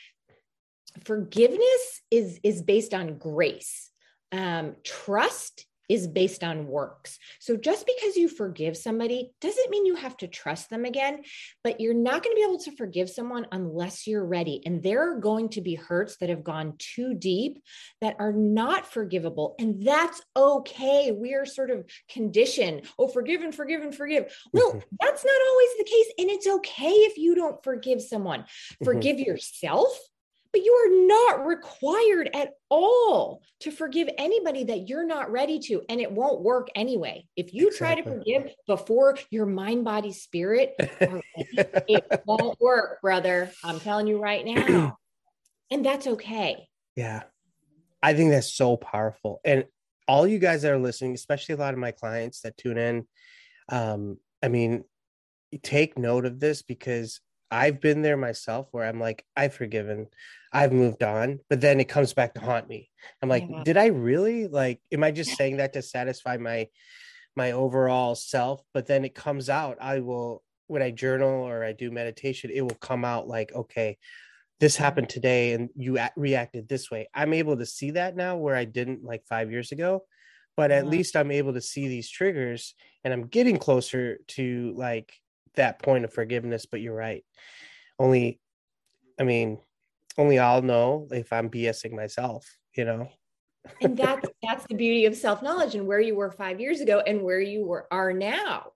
forgiveness 1.04 2.02
is 2.12 2.40
is 2.44 2.62
based 2.62 2.94
on 2.94 3.18
grace. 3.18 3.92
Um, 4.32 4.76
trust 4.84 5.66
is 5.90 6.08
based 6.08 6.44
on 6.44 6.68
works. 6.68 7.18
So 7.40 7.56
just 7.56 7.86
because 7.86 8.16
you 8.16 8.28
forgive 8.28 8.76
somebody 8.76 9.32
doesn't 9.42 9.70
mean 9.70 9.86
you 9.86 9.96
have 9.96 10.18
to 10.18 10.28
trust 10.28 10.70
them 10.70 10.86
again, 10.86 11.24
but 11.64 11.80
you're 11.80 11.94
not 11.94 12.24
going 12.24 12.36
to 12.36 12.40
be 12.40 12.48
able 12.48 12.60
to 12.60 12.76
forgive 12.76 13.10
someone 13.10 13.48
unless 13.52 14.08
you're 14.08 14.26
ready. 14.26 14.62
And 14.66 14.84
there 14.84 15.12
are 15.12 15.20
going 15.20 15.50
to 15.50 15.62
be 15.62 15.76
hurts 15.76 16.18
that 16.18 16.30
have 16.30 16.44
gone 16.44 16.74
too 16.78 17.14
deep 17.14 17.62
that 18.02 18.18
are 18.20 18.34
not 18.34 18.92
forgivable. 18.92 19.56
And 19.60 19.86
that's 19.86 20.22
okay. 20.36 21.12
We 21.12 21.34
are 21.34 21.46
sort 21.46 21.72
of 21.72 21.86
conditioned, 22.10 22.84
oh, 23.00 23.08
forgive 23.08 23.42
and 23.42 23.56
forgive 23.56 23.82
and 23.82 23.96
forgive. 23.96 24.34
Well, 24.58 24.82
that's 25.00 25.24
not 25.24 25.42
always 25.52 25.70
the 25.78 25.84
case. 25.84 26.14
And 26.18 26.30
it's 26.32 26.48
okay 26.48 26.90
if 26.90 27.18
you 27.18 27.36
don't 27.36 27.64
forgive 27.64 28.02
someone. 28.02 28.42
Mhm. 28.42 28.86
Forgive 28.86 29.20
yourself 29.20 29.96
but 30.52 30.64
you 30.64 30.74
are 30.74 31.08
not 31.08 31.46
required 31.46 32.30
at 32.34 32.54
all 32.70 33.42
to 33.62 33.72
forgive 33.72 34.10
anybody 34.18 34.64
that 34.66 34.88
you're 34.88 35.06
not 35.06 35.32
ready 35.32 35.60
to 35.60 35.82
and 35.90 36.00
it 36.00 36.12
won't 36.12 36.42
work 36.42 36.70
anyway. 36.76 37.26
If 37.36 37.54
you 37.54 37.72
try 37.72 37.96
to 37.96 38.04
forgive 38.04 38.54
before 38.68 39.18
your 39.30 39.46
mind 39.46 39.86
body 39.86 40.14
spirit 40.14 40.76
ready, 41.02 41.24
it 41.88 42.22
won't 42.26 42.60
work 42.60 43.02
brother. 43.02 43.52
I'm 43.64 43.80
telling 43.80 44.08
you 44.08 44.22
right 44.22 44.46
now. 44.46 44.98
And 45.70 45.86
that's 45.86 46.08
okay. 46.08 46.66
Yeah. 46.96 47.24
I 48.02 48.14
think 48.14 48.32
that's 48.32 48.54
so 48.54 48.78
powerful. 48.78 49.42
And 49.44 49.66
all 50.08 50.26
you 50.26 50.40
guys 50.40 50.62
that 50.62 50.72
are 50.72 50.80
listening, 50.80 51.14
especially 51.14 51.56
a 51.56 51.58
lot 51.58 51.74
of 51.74 51.80
my 51.80 51.92
clients 51.92 52.42
that 52.42 52.58
tune 52.58 52.78
in, 52.78 53.06
um, 53.70 54.18
I 54.42 54.48
mean, 54.48 54.86
take 55.64 55.98
note 55.98 56.26
of 56.26 56.40
this 56.40 56.62
because 56.62 57.20
I've 57.52 57.80
been 57.80 58.02
there 58.02 58.18
myself 58.18 58.68
where 58.72 58.86
I'm 58.86 59.00
like, 59.00 59.26
I've 59.36 59.54
forgiven, 59.54 60.08
I've 60.52 60.72
moved 60.74 61.04
on, 61.04 61.40
but 61.50 61.62
then 61.62 61.80
it 61.80 61.90
comes 61.90 62.14
back 62.14 62.34
to 62.34 62.42
haunt 62.42 62.68
me. 62.68 62.90
I'm 63.22 63.30
like, 63.30 63.48
Yeah. 63.50 63.64
did 63.64 63.78
I 63.78 63.88
really 63.88 64.48
like 64.48 64.82
am 64.92 65.04
I 65.04 65.12
just 65.12 65.36
saying 65.36 65.58
that 65.58 65.74
to 65.74 65.82
satisfy 65.82 66.38
my 66.38 66.68
my 67.36 67.52
overall 67.52 68.16
self? 68.16 68.62
But 68.74 68.88
then 68.88 69.06
it 69.06 69.16
comes 69.16 69.50
out, 69.50 69.78
I 69.82 70.00
will 70.00 70.44
when 70.68 70.82
I 70.82 70.92
journal 70.92 71.44
or 71.48 71.64
I 71.64 71.72
do 71.72 71.92
meditation, 71.92 72.52
it 72.54 72.62
will 72.62 72.76
come 72.82 73.06
out 73.06 73.28
like, 73.28 73.54
okay, 73.54 73.98
this 74.60 74.76
happened 74.76 75.10
today 75.10 75.54
and 75.54 75.70
you 75.76 76.00
reacted 76.16 76.68
this 76.68 76.90
way. 76.90 77.08
I'm 77.14 77.34
able 77.34 77.58
to 77.58 77.66
see 77.66 77.92
that 77.92 78.16
now 78.16 78.38
where 78.38 78.56
I 78.56 78.66
didn't 78.66 79.04
like 79.04 79.24
five 79.28 79.52
years 79.52 79.72
ago, 79.72 80.06
but 80.58 80.72
at 80.72 80.86
Yeah. 80.86 80.90
least 80.92 81.16
I'm 81.16 81.32
able 81.32 81.54
to 81.54 81.62
see 81.62 81.88
these 81.88 82.10
triggers 82.10 82.74
and 83.04 83.14
I'm 83.14 83.28
getting 83.28 83.58
closer 83.58 84.18
to 84.30 84.74
like 84.76 85.14
that 85.58 85.82
point 85.82 86.06
of 86.06 86.14
forgiveness. 86.14 86.66
But 86.66 86.82
you're 86.82 86.96
right. 86.96 87.24
Only, 88.00 88.40
I 89.20 89.24
mean, 89.24 89.60
only 90.18 90.40
I'll 90.40 90.62
know 90.62 91.08
if 91.12 91.32
I'm 91.32 91.50
BSing 91.50 91.94
myself, 91.94 92.58
you 92.76 92.86
know? 92.86 93.10
and 93.82 93.98
that's 93.98 94.28
that's 94.42 94.66
the 94.68 94.76
beauty 94.76 95.06
of 95.06 95.16
self-knowledge 95.16 95.76
and 95.76 95.86
where 95.86 96.00
you 96.00 96.16
were 96.16 96.32
five 96.32 96.60
years 96.62 96.80
ago 96.80 97.02
and 97.06 97.22
where 97.22 97.42
you 97.42 97.66
were 97.66 97.86
are 97.92 98.14
now 98.14 98.72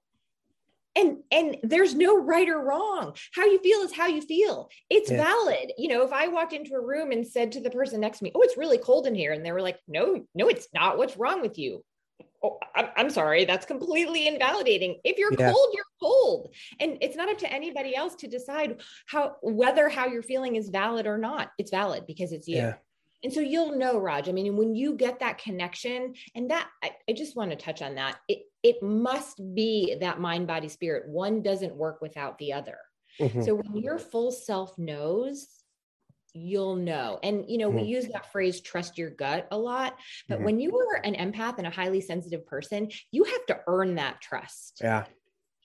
and 0.95 1.17
and 1.31 1.57
there's 1.63 1.95
no 1.95 2.21
right 2.21 2.49
or 2.49 2.61
wrong 2.61 3.15
how 3.33 3.45
you 3.45 3.59
feel 3.59 3.79
is 3.79 3.93
how 3.93 4.07
you 4.07 4.21
feel 4.21 4.69
it's 4.89 5.09
Yeah. 5.09 5.17
valid 5.17 5.71
you 5.77 5.87
know 5.87 6.03
if 6.03 6.11
i 6.11 6.27
walked 6.27 6.53
into 6.53 6.73
a 6.73 6.85
room 6.85 7.11
and 7.11 7.25
said 7.25 7.51
to 7.53 7.61
the 7.61 7.69
person 7.69 8.01
next 8.01 8.19
to 8.19 8.25
me 8.25 8.31
oh 8.35 8.41
it's 8.41 8.57
really 8.57 8.77
cold 8.77 9.07
in 9.07 9.15
here 9.15 9.31
and 9.31 9.45
they 9.45 9.51
were 9.51 9.61
like 9.61 9.79
no 9.87 10.25
no 10.35 10.47
it's 10.47 10.67
not 10.73 10.97
what's 10.97 11.17
wrong 11.17 11.41
with 11.41 11.57
you 11.57 11.83
oh 12.43 12.57
i'm, 12.75 12.87
I'm 12.95 13.09
sorry 13.09 13.45
that's 13.45 13.65
completely 13.65 14.27
invalidating 14.27 14.99
if 15.03 15.17
you're 15.17 15.31
Yeah. 15.37 15.51
cold 15.51 15.67
you're 15.73 15.85
cold 16.01 16.53
and 16.79 16.97
it's 17.01 17.15
not 17.15 17.29
up 17.29 17.37
to 17.39 17.51
anybody 17.51 17.95
else 17.95 18.15
to 18.15 18.27
decide 18.27 18.81
how 19.07 19.35
whether 19.41 19.89
how 19.89 20.07
you're 20.07 20.23
feeling 20.23 20.55
is 20.55 20.69
valid 20.69 21.05
or 21.07 21.17
not 21.17 21.51
it's 21.57 21.71
valid 21.71 22.05
because 22.07 22.31
it's 22.31 22.47
you 22.47 22.57
Yeah. 22.57 22.73
and 23.23 23.31
so 23.31 23.39
you'll 23.39 23.77
know, 23.77 23.99
Raj. 23.99 24.27
I 24.27 24.31
mean, 24.31 24.57
when 24.57 24.73
you 24.73 24.95
get 24.95 25.19
that 25.19 25.37
connection, 25.37 26.15
and 26.33 26.49
that 26.49 26.67
I, 26.83 26.91
I 27.07 27.13
just 27.13 27.35
want 27.35 27.51
to 27.51 27.55
touch 27.55 27.83
on 27.83 27.93
that. 27.95 28.17
It 28.27 28.39
it 28.63 28.81
must 28.81 29.39
be 29.53 29.95
that 30.01 30.19
mind, 30.19 30.47
body, 30.47 30.69
spirit. 30.69 31.07
One 31.07 31.43
doesn't 31.43 31.75
work 31.75 32.01
without 32.01 32.39
the 32.39 32.53
other. 32.53 32.79
Mhm. 33.19 33.45
So 33.45 33.53
when 33.55 33.75
your 33.83 33.99
full 33.99 34.31
self 34.31 34.75
knows, 34.79 35.47
you'll 36.33 36.75
know. 36.75 37.19
And 37.23 37.49
you 37.49 37.57
know, 37.57 37.69
we 37.69 37.81
Mhm. 37.81 37.87
use 37.87 38.07
that 38.09 38.31
phrase 38.31 38.61
trust 38.61 38.97
your 38.97 39.09
gut 39.09 39.47
a 39.51 39.57
lot, 39.57 39.97
but 40.29 40.39
Mhm. 40.39 40.43
when 40.45 40.59
you 40.59 40.77
are 40.77 40.95
an 41.03 41.15
empath 41.15 41.57
and 41.57 41.67
a 41.67 41.71
highly 41.71 42.01
sensitive 42.01 42.45
person, 42.45 42.89
you 43.11 43.23
have 43.25 43.45
to 43.47 43.59
earn 43.67 43.95
that 43.95 44.21
trust. 44.21 44.79
Yeah. 44.81 45.05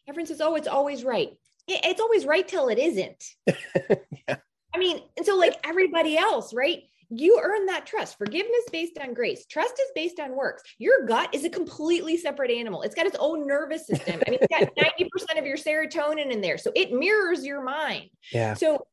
Everyone 0.08 0.26
says, 0.26 0.40
"Oh, 0.40 0.54
it's 0.54 0.68
always 0.68 1.04
right." 1.04 1.30
It's 1.68 2.00
always 2.00 2.24
right 2.26 2.46
till 2.46 2.68
it 2.68 2.78
isn't. 2.78 3.24
Yeah. 4.28 4.36
I 4.74 4.78
mean, 4.78 5.02
and 5.16 5.24
so 5.24 5.36
like 5.36 5.54
everybody 5.64 6.16
else, 6.18 6.52
right? 6.54 6.82
You 7.08 7.40
earn 7.42 7.66
that 7.66 7.86
trust. 7.86 8.18
Forgiveness 8.18 8.64
based 8.72 8.98
on 8.98 9.14
grace. 9.14 9.46
Trust 9.46 9.74
is 9.78 9.90
based 9.94 10.18
on 10.20 10.32
works. 10.36 10.62
Your 10.78 11.06
gut 11.06 11.32
is 11.34 11.44
a 11.44 11.50
completely 11.50 12.16
separate 12.16 12.50
animal. 12.50 12.82
It's 12.82 12.94
got 12.94 13.06
its 13.06 13.16
own 13.20 13.46
nervous 13.46 13.86
system. 13.86 14.20
I 14.26 14.30
mean, 14.30 14.40
it's 14.42 14.48
got 14.48 14.74
90% 14.76 15.38
of 15.38 15.46
your 15.46 15.56
serotonin 15.56 16.30
in 16.32 16.40
there. 16.40 16.58
So 16.58 16.72
it 16.74 16.92
mirrors 16.92 17.46
your 17.46 17.62
mind. 17.62 18.10
Yeah. 18.32 18.54
So 18.54 18.86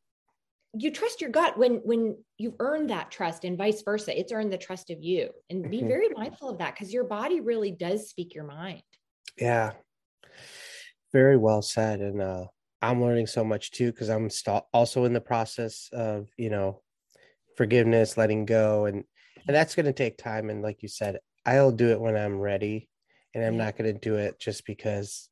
you 0.73 0.91
trust 0.91 1.21
your 1.21 1.29
gut 1.29 1.57
when 1.57 1.75
when 1.83 2.17
you've 2.37 2.55
earned 2.59 2.89
that 2.89 3.11
trust 3.11 3.45
and 3.45 3.57
vice 3.57 3.81
versa. 3.83 4.17
It's 4.17 4.31
earned 4.31 4.51
the 4.51 4.57
trust 4.57 4.89
of 4.89 5.01
you. 5.03 5.29
And 5.49 5.69
be 5.69 5.81
Mhm. 5.81 5.87
very 5.87 6.09
mindful 6.09 6.49
of 6.49 6.57
that 6.57 6.73
because 6.73 6.91
your 6.91 7.03
body 7.03 7.41
really 7.41 7.71
does 7.71 8.09
speak 8.09 8.33
your 8.33 8.43
mind. 8.43 8.81
Yeah. 9.37 9.73
Very 11.11 11.37
well 11.37 11.61
said. 11.61 12.01
And 12.01 12.21
uh 12.21 12.47
I'm 12.81 13.01
learning 13.01 13.27
so 13.27 13.43
much 13.45 13.71
too 13.71 13.91
because 13.91 14.09
I'm 14.09 14.29
st- 14.29 14.63
also 14.73 15.05
in 15.05 15.13
the 15.13 15.21
process 15.21 15.89
of, 15.93 16.27
you 16.37 16.49
know, 16.49 16.81
forgiveness, 17.55 18.17
letting 18.17 18.45
go 18.45 18.85
and 18.85 19.03
and 19.47 19.55
that's 19.55 19.75
going 19.75 19.85
to 19.85 19.93
take 19.93 20.17
time 20.17 20.49
and 20.49 20.61
like 20.61 20.81
you 20.81 20.89
said, 20.89 21.19
I'll 21.45 21.71
do 21.71 21.89
it 21.89 21.99
when 22.01 22.15
I'm 22.17 22.39
ready 22.39 22.89
and 23.33 23.43
I'm 23.43 23.55
Yeah. 23.57 23.65
not 23.65 23.77
going 23.77 23.93
to 23.93 23.99
do 23.99 24.15
it 24.15 24.39
just 24.39 24.65
because 24.65 25.29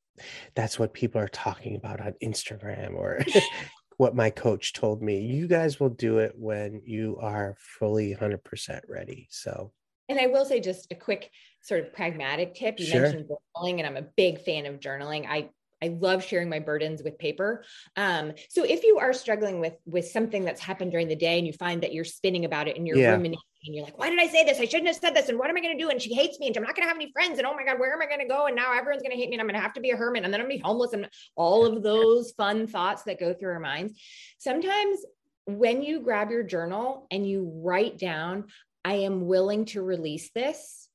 that's 0.56 0.78
what 0.78 0.94
people 0.94 1.20
are 1.20 1.28
talking 1.28 1.76
about 1.76 2.00
on 2.00 2.14
Instagram 2.24 2.94
or 2.94 3.24
what 4.02 4.16
my 4.16 4.32
coach 4.32 4.74
told 4.74 5.00
me. 5.04 5.20
You 5.22 5.48
guys 5.48 5.80
will 5.80 5.92
do 5.92 6.18
it 6.18 6.34
when 6.36 6.82
you 6.84 7.20
are 7.22 7.56
fully 7.60 8.16
100% 8.16 8.82
ready. 8.90 9.28
So, 9.30 9.74
And 10.10 10.20
I 10.20 10.26
will 10.26 10.44
say 10.44 10.60
just 10.60 10.92
a 10.92 10.96
quick 10.96 11.30
sort 11.62 11.82
of 11.86 11.94
pragmatic 11.94 12.56
tip. 12.56 12.80
You 12.80 12.88
Sure. 12.88 13.02
mentioned 13.02 13.30
journaling, 13.30 13.78
and 13.78 13.86
I'm 13.86 13.98
a 13.98 14.02
big 14.18 14.42
fan 14.42 14.66
of 14.66 14.80
journaling. 14.80 15.28
I 15.30 15.52
I 15.84 15.90
love 15.90 16.24
sharing 16.24 16.50
my 16.50 16.58
burdens 16.58 17.04
with 17.04 17.20
paper. 17.20 17.64
Um, 17.96 18.34
so 18.50 18.64
if 18.64 18.84
you 18.84 18.98
are 18.98 19.14
struggling 19.14 19.60
with 19.60 19.76
with 19.86 20.08
something 20.08 20.44
that's 20.46 20.62
happened 20.62 20.90
during 20.90 21.08
the 21.08 21.16
day 21.16 21.38
and 21.38 21.46
you 21.46 21.54
find 21.54 21.84
that 21.84 21.94
you're 21.94 22.04
spinning 22.04 22.46
about 22.46 22.68
it 22.68 22.78
and 22.78 22.88
you're 22.88 22.98
Yeah. 22.98 23.12
ruminating 23.12 23.38
and 23.64 23.76
you're 23.76 23.86
like, 23.86 23.98
why 23.98 24.10
did 24.10 24.20
I 24.20 24.28
say 24.28 24.44
this? 24.44 24.60
I 24.60 24.66
shouldn't 24.66 24.88
have 24.88 24.96
said 24.96 25.16
this. 25.16 25.30
And 25.30 25.38
what 25.38 25.50
am 25.50 25.58
I 25.58 25.62
going 25.62 25.78
to 25.78 25.84
do? 25.84 25.90
And 25.90 26.02
she 26.02 26.14
hates 26.14 26.40
me 26.40 26.48
and 26.48 26.58
I'm 26.58 26.64
not 26.64 26.76
going 26.76 26.84
to 26.84 26.88
have 26.88 26.98
any 26.98 27.12
friends. 27.12 27.38
And 27.38 27.46
oh 27.46 27.54
my 27.54 27.64
God, 27.64 27.80
where 27.80 27.94
am 27.94 28.02
I 28.02 28.08
going 28.08 28.20
to 28.20 28.28
go? 28.28 28.48
And 28.48 28.56
now 28.56 28.74
everyone's 28.74 29.04
going 29.04 29.12
to 29.12 29.18
hate 29.18 29.30
me 29.30 29.36
and 29.36 29.42
I'm 29.42 29.48
going 29.48 29.56
to 29.56 29.62
have 29.62 29.74
to 29.74 29.82
be 29.82 29.92
a 29.92 29.98
hermit 29.98 30.24
and 30.24 30.34
then 30.34 30.42
I'm 30.42 30.48
going 30.48 30.58
to 30.58 30.64
be 30.64 30.68
homeless 30.68 30.94
and 30.94 31.08
all 31.36 31.66
of 31.66 31.84
those 31.84 32.32
fun 32.32 32.68
thoughts 32.68 33.04
that 33.04 33.20
go 33.20 33.34
through 33.34 33.52
our 33.52 33.60
minds. 33.60 34.00
Sometimes 34.40 35.06
when 35.46 35.84
you 35.84 36.00
grab 36.00 36.32
your 36.32 36.44
journal 36.44 37.08
and 37.12 37.28
you 37.28 37.52
write 37.64 37.98
down, 37.98 38.46
I 38.84 38.94
am 38.94 39.28
willing 39.28 39.66
to 39.66 39.82
release 39.82 40.32
this. 40.34 40.88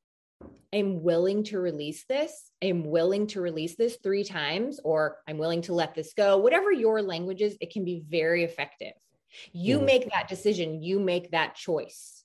I'm 0.72 1.02
willing 1.02 1.44
to 1.44 1.60
release 1.60 2.04
this. 2.08 2.50
I'm 2.62 2.84
willing 2.84 3.28
to 3.28 3.40
release 3.40 3.76
this 3.76 3.96
three 4.02 4.24
times, 4.24 4.80
or 4.82 5.18
I'm 5.28 5.38
willing 5.38 5.62
to 5.62 5.72
let 5.72 5.94
this 5.94 6.12
go. 6.14 6.38
Whatever 6.38 6.72
your 6.72 7.00
language 7.00 7.40
is, 7.40 7.56
it 7.60 7.72
can 7.72 7.84
be 7.84 8.02
very 8.08 8.44
effective. 8.44 8.92
You 9.52 9.78
mm. 9.78 9.84
make 9.84 10.10
that 10.10 10.28
decision, 10.28 10.82
you 10.82 10.98
make 10.98 11.30
that 11.30 11.54
choice. 11.54 12.24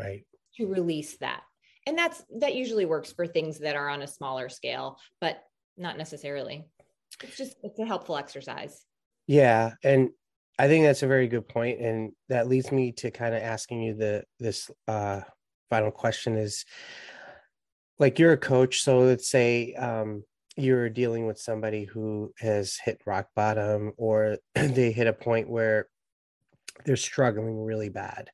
Right. 0.00 0.24
To 0.56 0.66
release 0.66 1.16
that. 1.18 1.42
And 1.86 1.96
that's 1.96 2.22
that 2.38 2.54
usually 2.54 2.84
works 2.84 3.12
for 3.12 3.26
things 3.26 3.58
that 3.60 3.76
are 3.76 3.88
on 3.88 4.02
a 4.02 4.06
smaller 4.06 4.48
scale, 4.48 4.98
but 5.20 5.42
not 5.76 5.96
necessarily. 5.96 6.66
It's 7.22 7.36
just 7.36 7.56
it's 7.62 7.78
a 7.78 7.86
helpful 7.86 8.16
exercise. 8.16 8.84
Yeah, 9.26 9.72
and 9.82 10.10
I 10.58 10.68
think 10.68 10.84
that's 10.84 11.02
a 11.02 11.08
very 11.08 11.26
good 11.26 11.48
point, 11.48 11.80
and 11.80 12.12
that 12.28 12.48
leads 12.48 12.70
me 12.70 12.92
to 12.92 13.10
kind 13.10 13.34
of 13.34 13.42
asking 13.42 13.82
you 13.82 13.94
the 13.94 14.24
this 14.38 14.70
uh, 14.86 15.22
final 15.70 15.90
question 15.90 16.36
is, 16.36 16.64
like 17.98 18.18
you're 18.18 18.32
a 18.32 18.38
coach, 18.38 18.82
so 18.82 18.98
let's 19.00 19.30
say 19.30 19.72
um, 19.74 20.22
you're 20.56 20.90
dealing 20.90 21.26
with 21.26 21.38
somebody 21.38 21.84
who 21.84 22.32
has 22.38 22.76
hit 22.84 23.00
rock 23.06 23.28
bottom, 23.34 23.92
or 23.96 24.36
they 24.54 24.92
hit 24.92 25.06
a 25.06 25.12
point 25.12 25.48
where 25.48 25.88
they're 26.84 26.96
struggling 26.96 27.62
really 27.64 27.88
bad. 27.88 28.30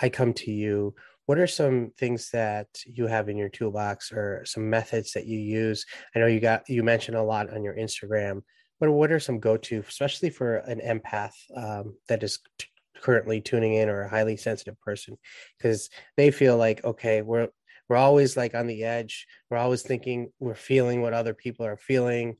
I 0.00 0.08
come 0.08 0.32
to 0.34 0.50
you. 0.50 0.94
What 1.26 1.38
are 1.38 1.46
some 1.46 1.92
things 1.98 2.30
that 2.30 2.68
you 2.86 3.06
have 3.06 3.28
in 3.28 3.36
your 3.36 3.50
toolbox, 3.50 4.12
or 4.12 4.44
some 4.46 4.70
methods 4.70 5.12
that 5.12 5.26
you 5.26 5.38
use? 5.38 5.84
I 6.14 6.20
know 6.20 6.26
you 6.26 6.40
got 6.40 6.68
you 6.68 6.82
mentioned 6.82 7.16
a 7.16 7.22
lot 7.22 7.52
on 7.52 7.62
your 7.62 7.74
Instagram 7.74 8.42
but 8.80 8.90
what 8.90 9.10
are 9.10 9.20
some 9.20 9.40
go 9.40 9.56
to, 9.56 9.84
especially 9.88 10.30
for 10.30 10.56
an 10.58 10.80
empath 10.80 11.32
um, 11.56 11.96
that 12.08 12.22
is 12.22 12.38
t- 12.58 12.68
currently 13.00 13.40
tuning 13.40 13.74
in 13.74 13.88
or 13.88 14.02
a 14.02 14.08
highly 14.08 14.36
sensitive 14.36 14.80
person, 14.80 15.18
because 15.56 15.90
they 16.16 16.30
feel 16.30 16.56
like 16.56 16.84
okay, 16.84 17.22
we're 17.22 17.48
we're 17.88 17.96
always 17.96 18.36
like 18.36 18.54
on 18.54 18.66
the 18.66 18.84
edge. 18.84 19.26
We're 19.50 19.58
always 19.58 19.82
thinking 19.82 20.30
we're 20.38 20.54
feeling 20.54 21.02
what 21.02 21.14
other 21.14 21.34
people 21.34 21.66
are 21.66 21.76
feeling. 21.76 22.36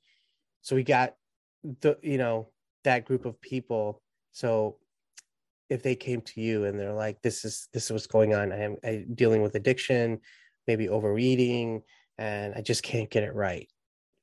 So 0.63 0.77
we 0.77 0.85
got 0.85 1.15
the 1.81 1.99
you 2.03 2.19
know 2.19 2.51
that 2.85 3.05
group 3.05 3.25
of 3.25 3.41
people. 3.41 4.01
So 4.33 4.77
if 5.71 5.83
they 5.83 5.95
came 5.95 6.21
to 6.23 6.41
you 6.41 6.65
and 6.65 6.79
they're 6.79 6.93
like, 6.93 7.21
this 7.23 7.45
is 7.45 7.69
this 7.73 7.87
is 7.87 7.93
what's 7.93 8.07
going 8.07 8.35
on. 8.35 8.53
I 8.53 8.63
am 8.63 8.77
I, 8.85 9.05
dealing 9.15 9.43
with 9.43 9.55
addiction, 9.55 10.21
maybe 10.67 10.89
overeating, 10.89 11.83
and 12.17 12.55
I 12.55 12.63
just 12.63 12.83
can't 12.83 13.11
get 13.11 13.25
it 13.25 13.35
right 13.35 13.69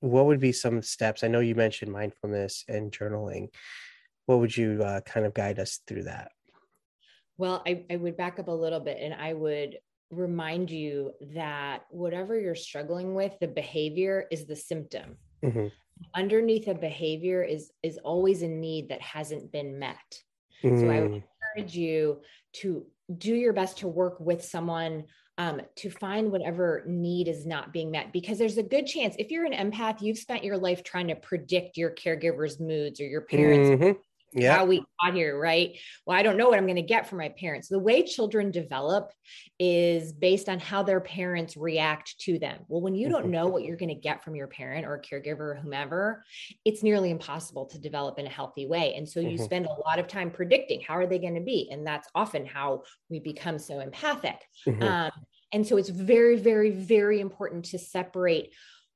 what 0.05 0.25
would 0.27 0.39
be 0.39 0.51
some 0.51 0.81
steps? 0.81 1.23
I 1.23 1.27
know 1.27 1.39
you 1.39 1.55
mentioned 1.55 1.91
mindfulness 1.91 2.63
and 2.67 2.91
journaling. 2.91 3.49
What 4.25 4.39
would 4.39 4.55
you 4.55 4.83
uh, 4.83 5.01
kind 5.01 5.25
of 5.25 5.33
guide 5.33 5.59
us 5.59 5.79
through 5.87 6.03
that? 6.03 6.31
Well, 7.37 7.63
I, 7.67 7.85
I 7.91 7.97
would 7.97 8.15
back 8.15 8.39
up 8.39 8.47
a 8.47 8.51
little 8.51 8.79
bit 8.79 8.97
and 9.01 9.13
I 9.13 9.33
would 9.33 9.77
remind 10.11 10.69
you 10.69 11.11
that 11.33 11.83
whatever 11.89 12.39
you're 12.39 12.55
struggling 12.55 13.15
with, 13.15 13.33
the 13.41 13.47
behavior 13.47 14.25
is 14.31 14.45
the 14.45 14.55
symptom. 14.55 15.17
Mm-hmm. 15.43 15.67
Underneath 16.13 16.67
a 16.67 16.75
behavior 16.75 17.41
is 17.41 17.71
is 17.81 17.97
always 17.97 18.41
a 18.41 18.47
need 18.47 18.89
that 18.89 19.01
hasn't 19.01 19.51
been 19.51 19.79
met. 19.79 19.95
So 20.61 20.69
I 20.69 21.01
would 21.01 21.11
mm. 21.11 21.23
Encourage 21.55 21.75
you 21.75 22.21
to 22.53 22.85
do 23.17 23.33
your 23.33 23.53
best 23.53 23.79
to 23.79 23.88
work 23.88 24.19
with 24.19 24.43
someone 24.43 25.05
um, 25.37 25.61
to 25.75 25.89
find 25.89 26.31
whatever 26.31 26.83
need 26.87 27.27
is 27.27 27.46
not 27.46 27.74
being 27.74 27.91
met 27.91 28.13
because 28.13 28.37
there's 28.37 28.57
a 28.57 28.63
good 28.63 28.87
chance 28.87 29.15
if 29.20 29.31
you're 29.31 29.46
an 29.46 29.51
empath 29.72 30.01
you've 30.01 30.18
spent 30.18 30.44
your 30.44 30.57
life 30.57 30.83
trying 30.83 31.07
to 31.09 31.15
predict 31.15 31.77
your 31.77 31.91
caregiver's 31.91 32.59
moods 32.59 33.01
or 33.01 33.05
your 33.05 33.22
parents 33.22 33.70
mm-hmm. 33.70 34.00
Yeah. 34.35 34.57
how 34.57 34.65
we 34.65 34.83
got 35.03 35.13
here 35.13 35.39
right? 35.39 35.77
Well 36.05 36.17
i 36.17 36.24
don't 36.24 36.37
know 36.37 36.48
what 36.48 36.57
i'm 36.57 36.65
going 36.65 36.75
to 36.75 36.81
get 36.81 37.07
from 37.07 37.19
my 37.19 37.29
parents. 37.29 37.67
The 37.67 37.79
way 37.79 38.03
children 38.03 38.51
develop 38.51 39.11
is 39.59 40.11
based 40.11 40.50
on 40.50 40.59
how 40.59 40.83
their 40.83 41.00
parents 41.00 41.57
react 41.57 42.17
to 42.19 42.39
them. 42.39 42.59
Well 42.67 42.81
when 42.81 42.95
you 42.95 43.09
don't 43.09 43.24
mm-hmm. 43.24 43.31
know 43.31 43.48
what 43.48 43.63
you're 43.63 43.77
going 43.77 43.89
to 43.89 43.95
get 43.95 44.24
from 44.24 44.35
your 44.35 44.48
parent 44.48 44.85
or 44.85 45.01
caregiver 45.01 45.39
or 45.39 45.59
whomever 45.61 46.24
it's 46.63 46.83
nearly 46.83 47.11
impossible 47.11 47.65
to 47.67 47.79
develop 47.79 48.19
in 48.19 48.25
a 48.25 48.29
healthy 48.29 48.65
way. 48.65 48.93
And 48.95 49.07
so 49.07 49.19
you 49.19 49.29
mm-hmm. 49.29 49.43
spend 49.43 49.65
a 49.65 49.74
lot 49.87 50.00
of 50.00 50.07
time 50.07 50.31
predicting 50.31 50.81
how 50.81 50.95
are 50.95 51.07
they 51.07 51.19
going 51.19 51.35
to 51.35 51.41
be? 51.41 51.69
And 51.71 51.85
that's 51.85 52.07
often 52.15 52.45
how 52.45 52.83
we 53.09 53.19
become 53.19 53.59
so 53.59 53.79
empathic. 53.79 54.37
Mm-hmm. 54.67 54.83
um, 54.83 55.11
and 55.51 55.65
so 55.65 55.77
it's 55.77 55.89
very, 55.89 56.37
very, 56.37 56.71
very 56.71 57.21
important 57.21 57.65
to 57.65 57.79
separate 57.79 58.53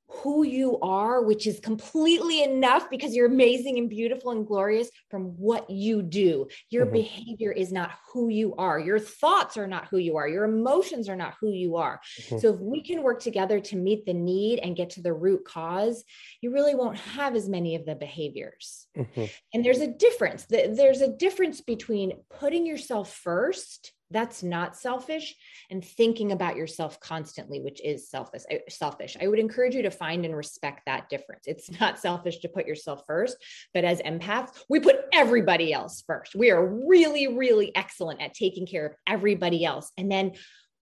who 0.10 0.44
you 0.44 0.80
are, 0.80 1.22
which 1.22 1.46
is 1.46 1.60
completely 1.60 2.42
enough 2.44 2.90
because 2.90 3.16
you're 3.16 3.28
amazing 3.28 3.78
and 3.78 3.90
beautiful 3.90 4.32
and 4.32 4.48
glorious 4.48 4.90
from 5.10 5.38
what 5.38 5.70
you 5.70 6.02
do. 6.02 6.48
Your 6.70 6.86
mm-hmm. 6.86 6.94
behavior 6.94 7.52
is 7.52 7.72
not 7.72 7.92
who 8.12 8.30
you 8.30 8.56
are. 8.56 8.80
Your 8.80 8.98
thoughts 8.98 9.56
are 9.56 9.68
not 9.68 9.88
who 9.90 9.98
you 9.98 10.18
are. 10.18 10.28
Your 10.28 10.46
emotions 10.46 11.10
are 11.10 11.16
not 11.16 11.36
who 11.40 11.52
you 11.52 11.78
are. 11.78 12.02
Mm-hmm. 12.22 12.40
So 12.40 12.54
if 12.54 12.60
we 12.60 12.82
can 12.82 13.04
work 13.04 13.22
together 13.22 13.60
to 13.60 13.76
meet 13.76 14.06
the 14.06 14.14
need 14.14 14.60
and 14.60 14.76
get 14.76 14.92
to 14.92 15.02
the 15.02 15.14
root 15.14 15.46
cause, 15.46 16.04
you 16.42 16.52
really 16.52 16.76
won't 16.76 16.98
have 16.98 17.36
as 17.36 17.48
many 17.48 17.76
of 17.76 17.86
the 17.86 17.96
behaviors. 17.96 18.88
Mm-hmm. 18.98 19.26
And 19.54 19.64
there's 19.64 19.82
a 19.82 19.88
difference. 19.88 20.46
There's 20.50 21.02
a 21.02 21.16
difference 21.16 21.62
between 21.62 22.14
putting 22.30 22.66
yourself 22.66 23.14
first 23.14 23.94
that's 24.12 24.42
not 24.44 24.76
selfish 24.76 25.36
and 25.70 25.84
thinking 25.84 26.32
about 26.32 26.56
yourself 26.56 27.00
constantly 27.00 27.60
which 27.60 27.82
is 27.84 28.10
selfish 28.10 28.44
selfish. 28.70 29.18
I 29.22 29.28
would 29.28 29.40
encourage 29.40 29.76
you 29.76 29.84
to 29.84 29.92
find 29.92 30.26
and 30.26 30.36
respect 30.36 30.84
that 30.86 31.10
difference. 31.10 31.46
It's 31.46 31.70
not 31.80 32.00
selfish 32.00 32.40
to 32.40 32.50
put 32.50 32.68
yourself 32.68 33.04
first 33.08 33.38
but 33.74 33.84
as 33.84 34.02
empaths 34.02 34.50
we 34.70 34.80
put 34.80 34.98
everybody 35.14 35.74
else 35.74 36.04
first. 36.06 36.36
We 36.36 36.52
are 36.52 36.66
really 36.66 37.28
really 37.28 37.76
excellent 37.76 38.22
at 38.22 38.34
taking 38.34 38.66
care 38.66 38.86
of 38.86 38.96
everybody 39.08 39.66
else 39.66 39.92
and 39.98 40.12
then 40.12 40.34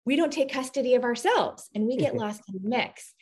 we 0.06 0.16
don't 0.16 0.32
take 0.32 0.52
custody 0.52 0.96
of 0.96 1.04
ourselves 1.04 1.70
and 1.76 1.86
we 1.86 1.98
get 1.98 2.13
mm-hmm. 2.13 2.22
lost 2.22 2.42
in 2.48 2.62
the 2.62 2.70
mix 2.70 3.13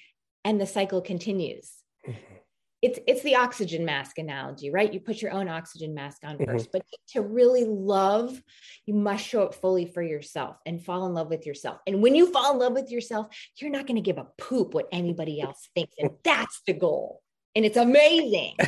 and 0.44 0.62
the 0.62 0.68
cycle 0.68 1.02
continues. 1.02 1.72
Mm-hmm 2.08 2.35
it's 2.82 3.00
it's 3.08 3.24
the 3.24 3.36
oxygen 3.36 3.86
mask 3.86 4.18
analogy 4.18 4.70
right? 4.72 4.94
You 4.94 5.00
put 5.00 5.22
your 5.22 5.32
own 5.32 5.48
oxygen 5.48 5.94
mask 5.94 6.20
on 6.24 6.38
1st 6.38 6.46
mm-hmm. 6.46 6.64
but 6.74 6.86
to 7.10 7.22
really 7.22 7.66
love 7.66 8.42
you 8.86 8.94
must 8.94 9.26
show 9.26 9.44
up 9.44 9.56
fully 9.56 9.86
for 9.86 10.02
yourself 10.02 10.58
and 10.66 10.84
fall 10.84 11.06
in 11.08 11.14
love 11.14 11.30
with 11.30 11.46
yourself. 11.46 11.80
And 11.88 12.02
when 12.02 12.16
you 12.16 12.32
fall 12.32 12.54
in 12.54 12.60
love 12.60 12.74
with 12.74 12.92
yourself 12.92 13.28
you're 13.58 13.72
not 13.72 13.88
going 13.88 13.96
to 13.96 14.02
give 14.02 14.18
a 14.18 14.28
poop 14.38 14.74
what 14.74 14.88
anybody 14.92 15.42
else 15.42 15.70
thinks 15.74 15.96
and 16.00 16.12
that's 16.24 16.62
the 16.68 16.74
goal 16.74 17.22
and 17.56 17.66
it's 17.66 17.78
amazing. 17.78 18.56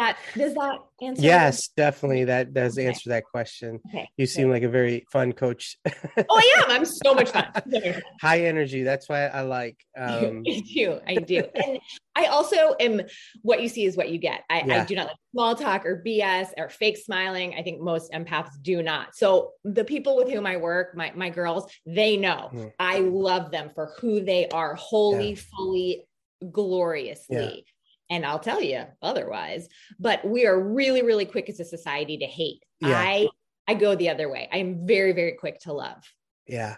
That 0.00 0.16
does 0.34 0.54
that 0.54 0.78
answer 1.02 1.22
yes 1.22 1.68
definitely. 1.76 2.24
That 2.24 2.54
does 2.54 2.78
okay. 2.78 2.86
answer 2.86 3.10
that 3.10 3.24
question. 3.24 3.80
Okay. 3.90 4.08
you 4.16 4.24
seem 4.24 4.46
okay. 4.46 4.52
like 4.54 4.62
a 4.62 4.68
very 4.70 5.04
fun 5.12 5.32
coach. 5.34 5.76
Oh 6.16 6.24
i 6.30 6.62
am. 6.62 6.70
I'm 6.70 6.84
so 6.86 7.14
much 7.14 7.30
fun. 7.30 7.46
High 8.20 8.46
energy. 8.46 8.82
That's 8.82 9.10
why 9.10 9.26
i 9.26 9.42
like 9.42 9.76
um 9.98 10.42
i 10.48 10.62
do. 10.74 11.00
I 11.06 11.14
do. 11.16 11.44
And 11.54 11.78
i 12.16 12.26
also 12.26 12.74
am 12.80 13.02
what 13.42 13.60
you 13.62 13.68
see 13.68 13.84
is 13.84 13.94
what 13.94 14.08
you 14.08 14.16
get. 14.16 14.42
I, 14.48 14.62
yeah. 14.64 14.82
I 14.82 14.84
do 14.86 14.94
not 14.94 15.08
like 15.08 15.16
small 15.32 15.54
talk 15.54 15.84
or 15.84 16.02
bs 16.04 16.48
or 16.56 16.70
fake 16.70 16.96
smiling. 16.96 17.54
I 17.58 17.62
think 17.62 17.82
most 17.82 18.10
empaths 18.12 18.52
do 18.62 18.82
not. 18.82 19.14
So 19.14 19.52
the 19.64 19.84
people 19.84 20.16
with 20.16 20.30
whom 20.30 20.46
i 20.46 20.56
work 20.56 20.96
my, 20.96 21.12
my 21.14 21.28
girls 21.28 21.70
they 21.84 22.16
know. 22.16 22.50
Mm. 22.54 22.72
i 22.78 23.00
love 23.00 23.50
them 23.50 23.70
for 23.74 23.92
who 24.00 24.24
they 24.24 24.48
are. 24.48 24.74
Wholly 24.76 25.32
yeah. 25.32 25.40
fully 25.54 26.06
gloriously 26.52 27.36
yeah 27.36 27.72
and 28.10 28.26
I'll 28.26 28.40
tell 28.40 28.60
you 28.60 28.84
otherwise. 29.00 29.68
But 29.98 30.26
we 30.26 30.46
are 30.46 30.60
really, 30.60 31.02
really 31.02 31.24
quick 31.24 31.48
as 31.48 31.60
a 31.60 31.64
society 31.64 32.18
to 32.18 32.26
hate. 32.26 32.64
Yeah. 32.80 32.98
I 32.98 33.28
I 33.66 33.74
go 33.74 33.94
the 33.94 34.10
other 34.10 34.28
way. 34.28 34.48
I 34.52 34.58
am 34.58 34.86
very, 34.86 35.12
very 35.12 35.32
quick 35.32 35.60
to 35.60 35.72
love. 35.72 36.02
Yeah. 36.46 36.76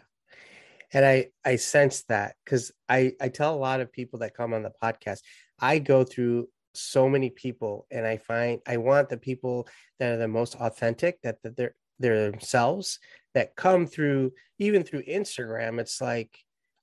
And 0.93 1.05
I 1.05 1.31
I 1.45 1.57
sense 1.57 2.03
that 2.05 2.35
because 2.45 2.71
I 2.89 3.15
I 3.21 3.31
tell 3.31 3.55
a 3.55 3.57
lot 3.57 3.81
of 3.81 3.91
people 3.91 4.21
that 4.21 4.35
come 4.35 4.53
on 4.53 4.63
the 4.63 4.73
podcast, 4.83 5.21
I 5.59 5.79
go 5.79 6.05
through 6.05 6.49
so 6.75 7.09
many 7.09 7.31
people 7.31 7.87
and 7.91 8.07
I 8.07 8.19
find 8.19 8.61
I 8.67 8.77
want 8.77 9.09
the 9.09 9.17
people 9.17 9.67
that 9.99 10.13
are 10.13 10.19
the 10.19 10.29
most 10.29 10.55
authentic, 10.57 11.21
that, 11.23 11.43
that 11.43 11.57
they're 11.57 11.75
they're 11.99 12.31
themselves 12.31 12.99
that 13.35 13.57
come 13.57 13.87
through 13.87 14.33
even 14.59 14.83
through 14.83 15.05
Instagram. 15.05 15.81
It's 15.81 16.01
like, 16.01 16.37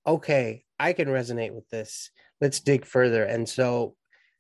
okay, 0.10 0.64
I 0.80 0.94
can 0.94 1.08
resonate 1.08 1.54
with 1.54 1.70
this. 1.70 2.10
Let's 2.42 2.60
dig 2.60 2.86
further. 2.86 3.24
And 3.24 3.48
so 3.48 3.96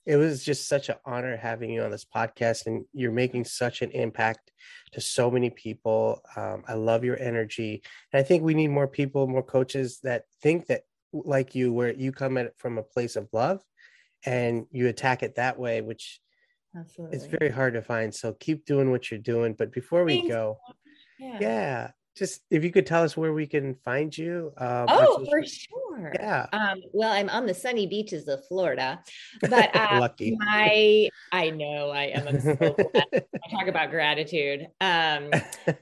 it 0.05 0.15
was 0.15 0.43
just 0.43 0.67
such 0.67 0.89
an 0.89 0.95
honor 1.05 1.38
having 1.38 1.69
you 1.69 1.84
on 1.84 1.91
this 1.91 2.05
podcast 2.05 2.65
and 2.65 2.84
you're 2.93 3.12
making 3.12 3.45
such 3.45 3.84
an 3.84 3.91
impact 3.91 4.51
to 4.91 5.01
so 5.01 5.29
many 5.29 5.51
people 5.51 6.21
um, 6.36 6.63
i 6.67 6.73
love 6.73 7.03
your 7.03 7.19
energy 7.19 7.84
and 8.12 8.19
i 8.19 8.23
think 8.23 8.41
we 8.41 8.55
need 8.55 8.69
more 8.69 8.88
people 8.88 9.27
more 9.27 9.43
coaches 9.43 9.99
that 10.01 10.23
think 10.41 10.65
that 10.65 10.82
like 11.13 11.53
you 11.53 11.71
where 11.71 11.93
you 11.93 12.12
come 12.12 12.38
at 12.38 12.47
it 12.47 12.55
from 12.58 12.77
a 12.79 12.84
place 12.84 13.15
of 13.15 13.27
love 13.34 13.62
and 14.25 14.65
you 14.71 14.88
attack 14.88 15.21
it 15.21 15.36
that 15.36 15.60
way 15.60 15.82
which 15.82 16.19
Absolutely. 16.75 17.15
it's 17.15 17.25
very 17.25 17.51
hard 17.51 17.75
to 17.75 17.82
find 17.82 18.13
so 18.13 18.34
keep 18.34 18.65
doing 18.65 18.89
what 18.89 19.12
you're 19.12 19.19
doing 19.19 19.53
but 19.53 19.71
before 19.71 20.03
we 20.03 20.21
Thanks. 20.21 20.34
go 20.34 20.58
yeah. 21.19 21.38
yeah 21.39 21.91
just 22.15 22.41
if 22.50 22.63
you 22.63 22.72
could 22.72 22.86
tell 22.86 23.04
us 23.04 23.15
where 23.15 23.34
we 23.34 23.48
can 23.48 23.76
find 23.86 24.15
you. 24.17 24.52
Um, 24.58 24.86
oh, 24.89 25.26
for 25.30 25.43
sure. 25.45 26.12
Yeah. 26.13 26.48
Um, 26.52 26.82
well, 26.91 27.12
I'm 27.12 27.30
on 27.30 27.45
the 27.45 27.54
sunny 27.54 27.88
beaches 27.88 28.28
of 28.28 28.45
Florida, 28.48 29.02
but 29.41 29.76
uh, 29.76 30.00
lucky. 30.00 30.36
My, 30.38 31.10
I 31.32 31.50
know 31.52 31.89
I 31.89 32.06
am. 32.06 32.39
So 32.41 32.58
I 32.95 33.52
talk 33.52 33.67
about 33.67 33.89
gratitude. 33.89 34.67
Um, 34.82 35.30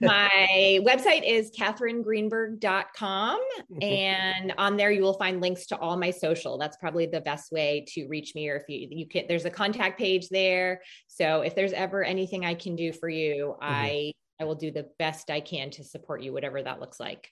my 0.02 0.80
website 0.86 1.24
is 1.26 1.52
kathryngreenberg.com, 1.52 3.40
and 3.82 4.54
on 4.58 4.78
there 4.78 4.92
you 4.92 5.02
will 5.02 5.18
find 5.18 5.42
links 5.42 5.66
to 5.68 5.78
all 5.78 5.98
my 5.98 6.12
social. 6.12 6.58
That's 6.58 6.78
probably 6.78 7.08
the 7.08 7.22
best 7.22 7.52
way 7.52 7.86
to 7.90 8.08
reach 8.08 8.36
me. 8.36 8.50
Or 8.50 8.58
if 8.58 8.63
you 8.68 8.88
you 8.92 9.08
can, 9.08 9.26
there's 9.28 9.46
a 9.46 9.52
contact 9.52 9.98
page 9.98 10.30
there. 10.30 10.82
So 11.08 11.42
if 11.42 11.56
there's 11.56 11.74
ever 11.74 12.04
anything 12.04 12.46
I 12.46 12.54
can 12.54 12.76
do 12.76 12.94
for 12.94 13.10
you, 13.10 13.56
mm-hmm. 13.60 13.74
I 13.74 14.12
I 14.39 14.45
will 14.45 14.56
do 14.56 14.71
the 14.71 14.88
best 15.00 15.30
I 15.30 15.39
can 15.39 15.69
to 15.71 15.84
support 15.84 16.21
you, 16.21 16.34
whatever 16.34 16.62
that 16.62 16.80
looks 16.80 17.00
like. 17.00 17.32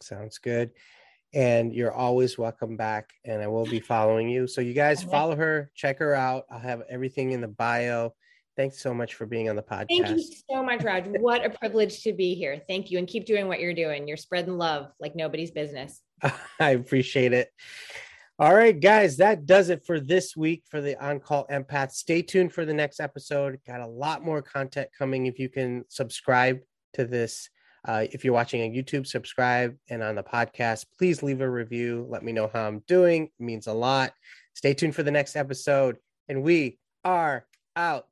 Sounds 0.00 0.38
good. 0.38 0.70
And 1.34 1.74
you're 1.74 1.92
always 1.92 2.36
welcome 2.36 2.76
back. 2.76 3.10
And 3.24 3.42
I 3.42 3.46
will 3.46 3.64
be 3.64 3.80
following 3.80 4.28
you. 4.28 4.46
So 4.46 4.60
you 4.60 4.74
guys 4.74 5.02
follow 5.02 5.36
her, 5.36 5.70
check 5.74 5.98
her 5.98 6.14
out. 6.14 6.44
I'll 6.50 6.58
have 6.58 6.82
everything 6.90 7.32
in 7.32 7.40
the 7.40 7.48
bio. 7.48 8.14
Thanks 8.54 8.82
so 8.82 8.92
much 8.92 9.14
for 9.14 9.24
being 9.24 9.48
on 9.48 9.56
the 9.56 9.62
podcast. 9.62 9.86
Thank 9.88 10.08
you 10.08 10.24
so 10.50 10.62
much, 10.62 10.82
Raj. 10.82 11.04
what 11.20 11.44
a 11.44 11.50
privilege 11.50 12.02
to 12.02 12.12
be 12.12 12.34
here. 12.34 12.60
Thank 12.68 12.90
you. 12.90 12.98
And 12.98 13.08
keep 13.08 13.24
doing 13.24 13.48
what 13.48 13.60
you're 13.60 13.72
doing. 13.72 14.06
You're 14.06 14.18
spreading 14.18 14.58
love 14.58 14.92
like 15.00 15.16
nobody's 15.16 15.50
business. 15.50 16.02
I 16.60 16.70
appreciate 16.70 17.32
it. 17.32 17.50
All 18.42 18.56
right, 18.56 18.80
guys, 18.80 19.18
that 19.18 19.46
does 19.46 19.68
it 19.68 19.86
for 19.86 20.00
this 20.00 20.36
week 20.36 20.64
for 20.68 20.80
the 20.80 21.00
On 21.00 21.20
Call 21.20 21.46
Empath. 21.46 21.92
Stay 21.92 22.22
tuned 22.22 22.52
for 22.52 22.64
the 22.64 22.74
next 22.74 22.98
episode. 22.98 23.60
Got 23.64 23.82
a 23.82 23.86
lot 23.86 24.24
more 24.24 24.42
content 24.42 24.88
coming. 24.98 25.26
If 25.26 25.38
you 25.38 25.48
can 25.48 25.84
subscribe 25.88 26.58
to 26.94 27.04
this, 27.04 27.48
uh, 27.86 28.06
if 28.10 28.24
you're 28.24 28.34
watching 28.34 28.62
on 28.62 28.70
YouTube, 28.70 29.06
subscribe. 29.06 29.76
And 29.88 30.02
on 30.02 30.16
the 30.16 30.24
podcast, 30.24 30.86
please 30.98 31.22
leave 31.22 31.40
a 31.40 31.48
review. 31.48 32.04
Let 32.10 32.24
me 32.24 32.32
know 32.32 32.50
how 32.52 32.66
I'm 32.66 32.80
doing. 32.88 33.26
It 33.26 33.30
means 33.38 33.68
a 33.68 33.72
lot. 33.72 34.12
Stay 34.54 34.74
tuned 34.74 34.96
for 34.96 35.04
the 35.04 35.12
next 35.12 35.36
episode. 35.36 35.98
And 36.28 36.42
we 36.42 36.80
are 37.04 37.46
out. 37.76 38.08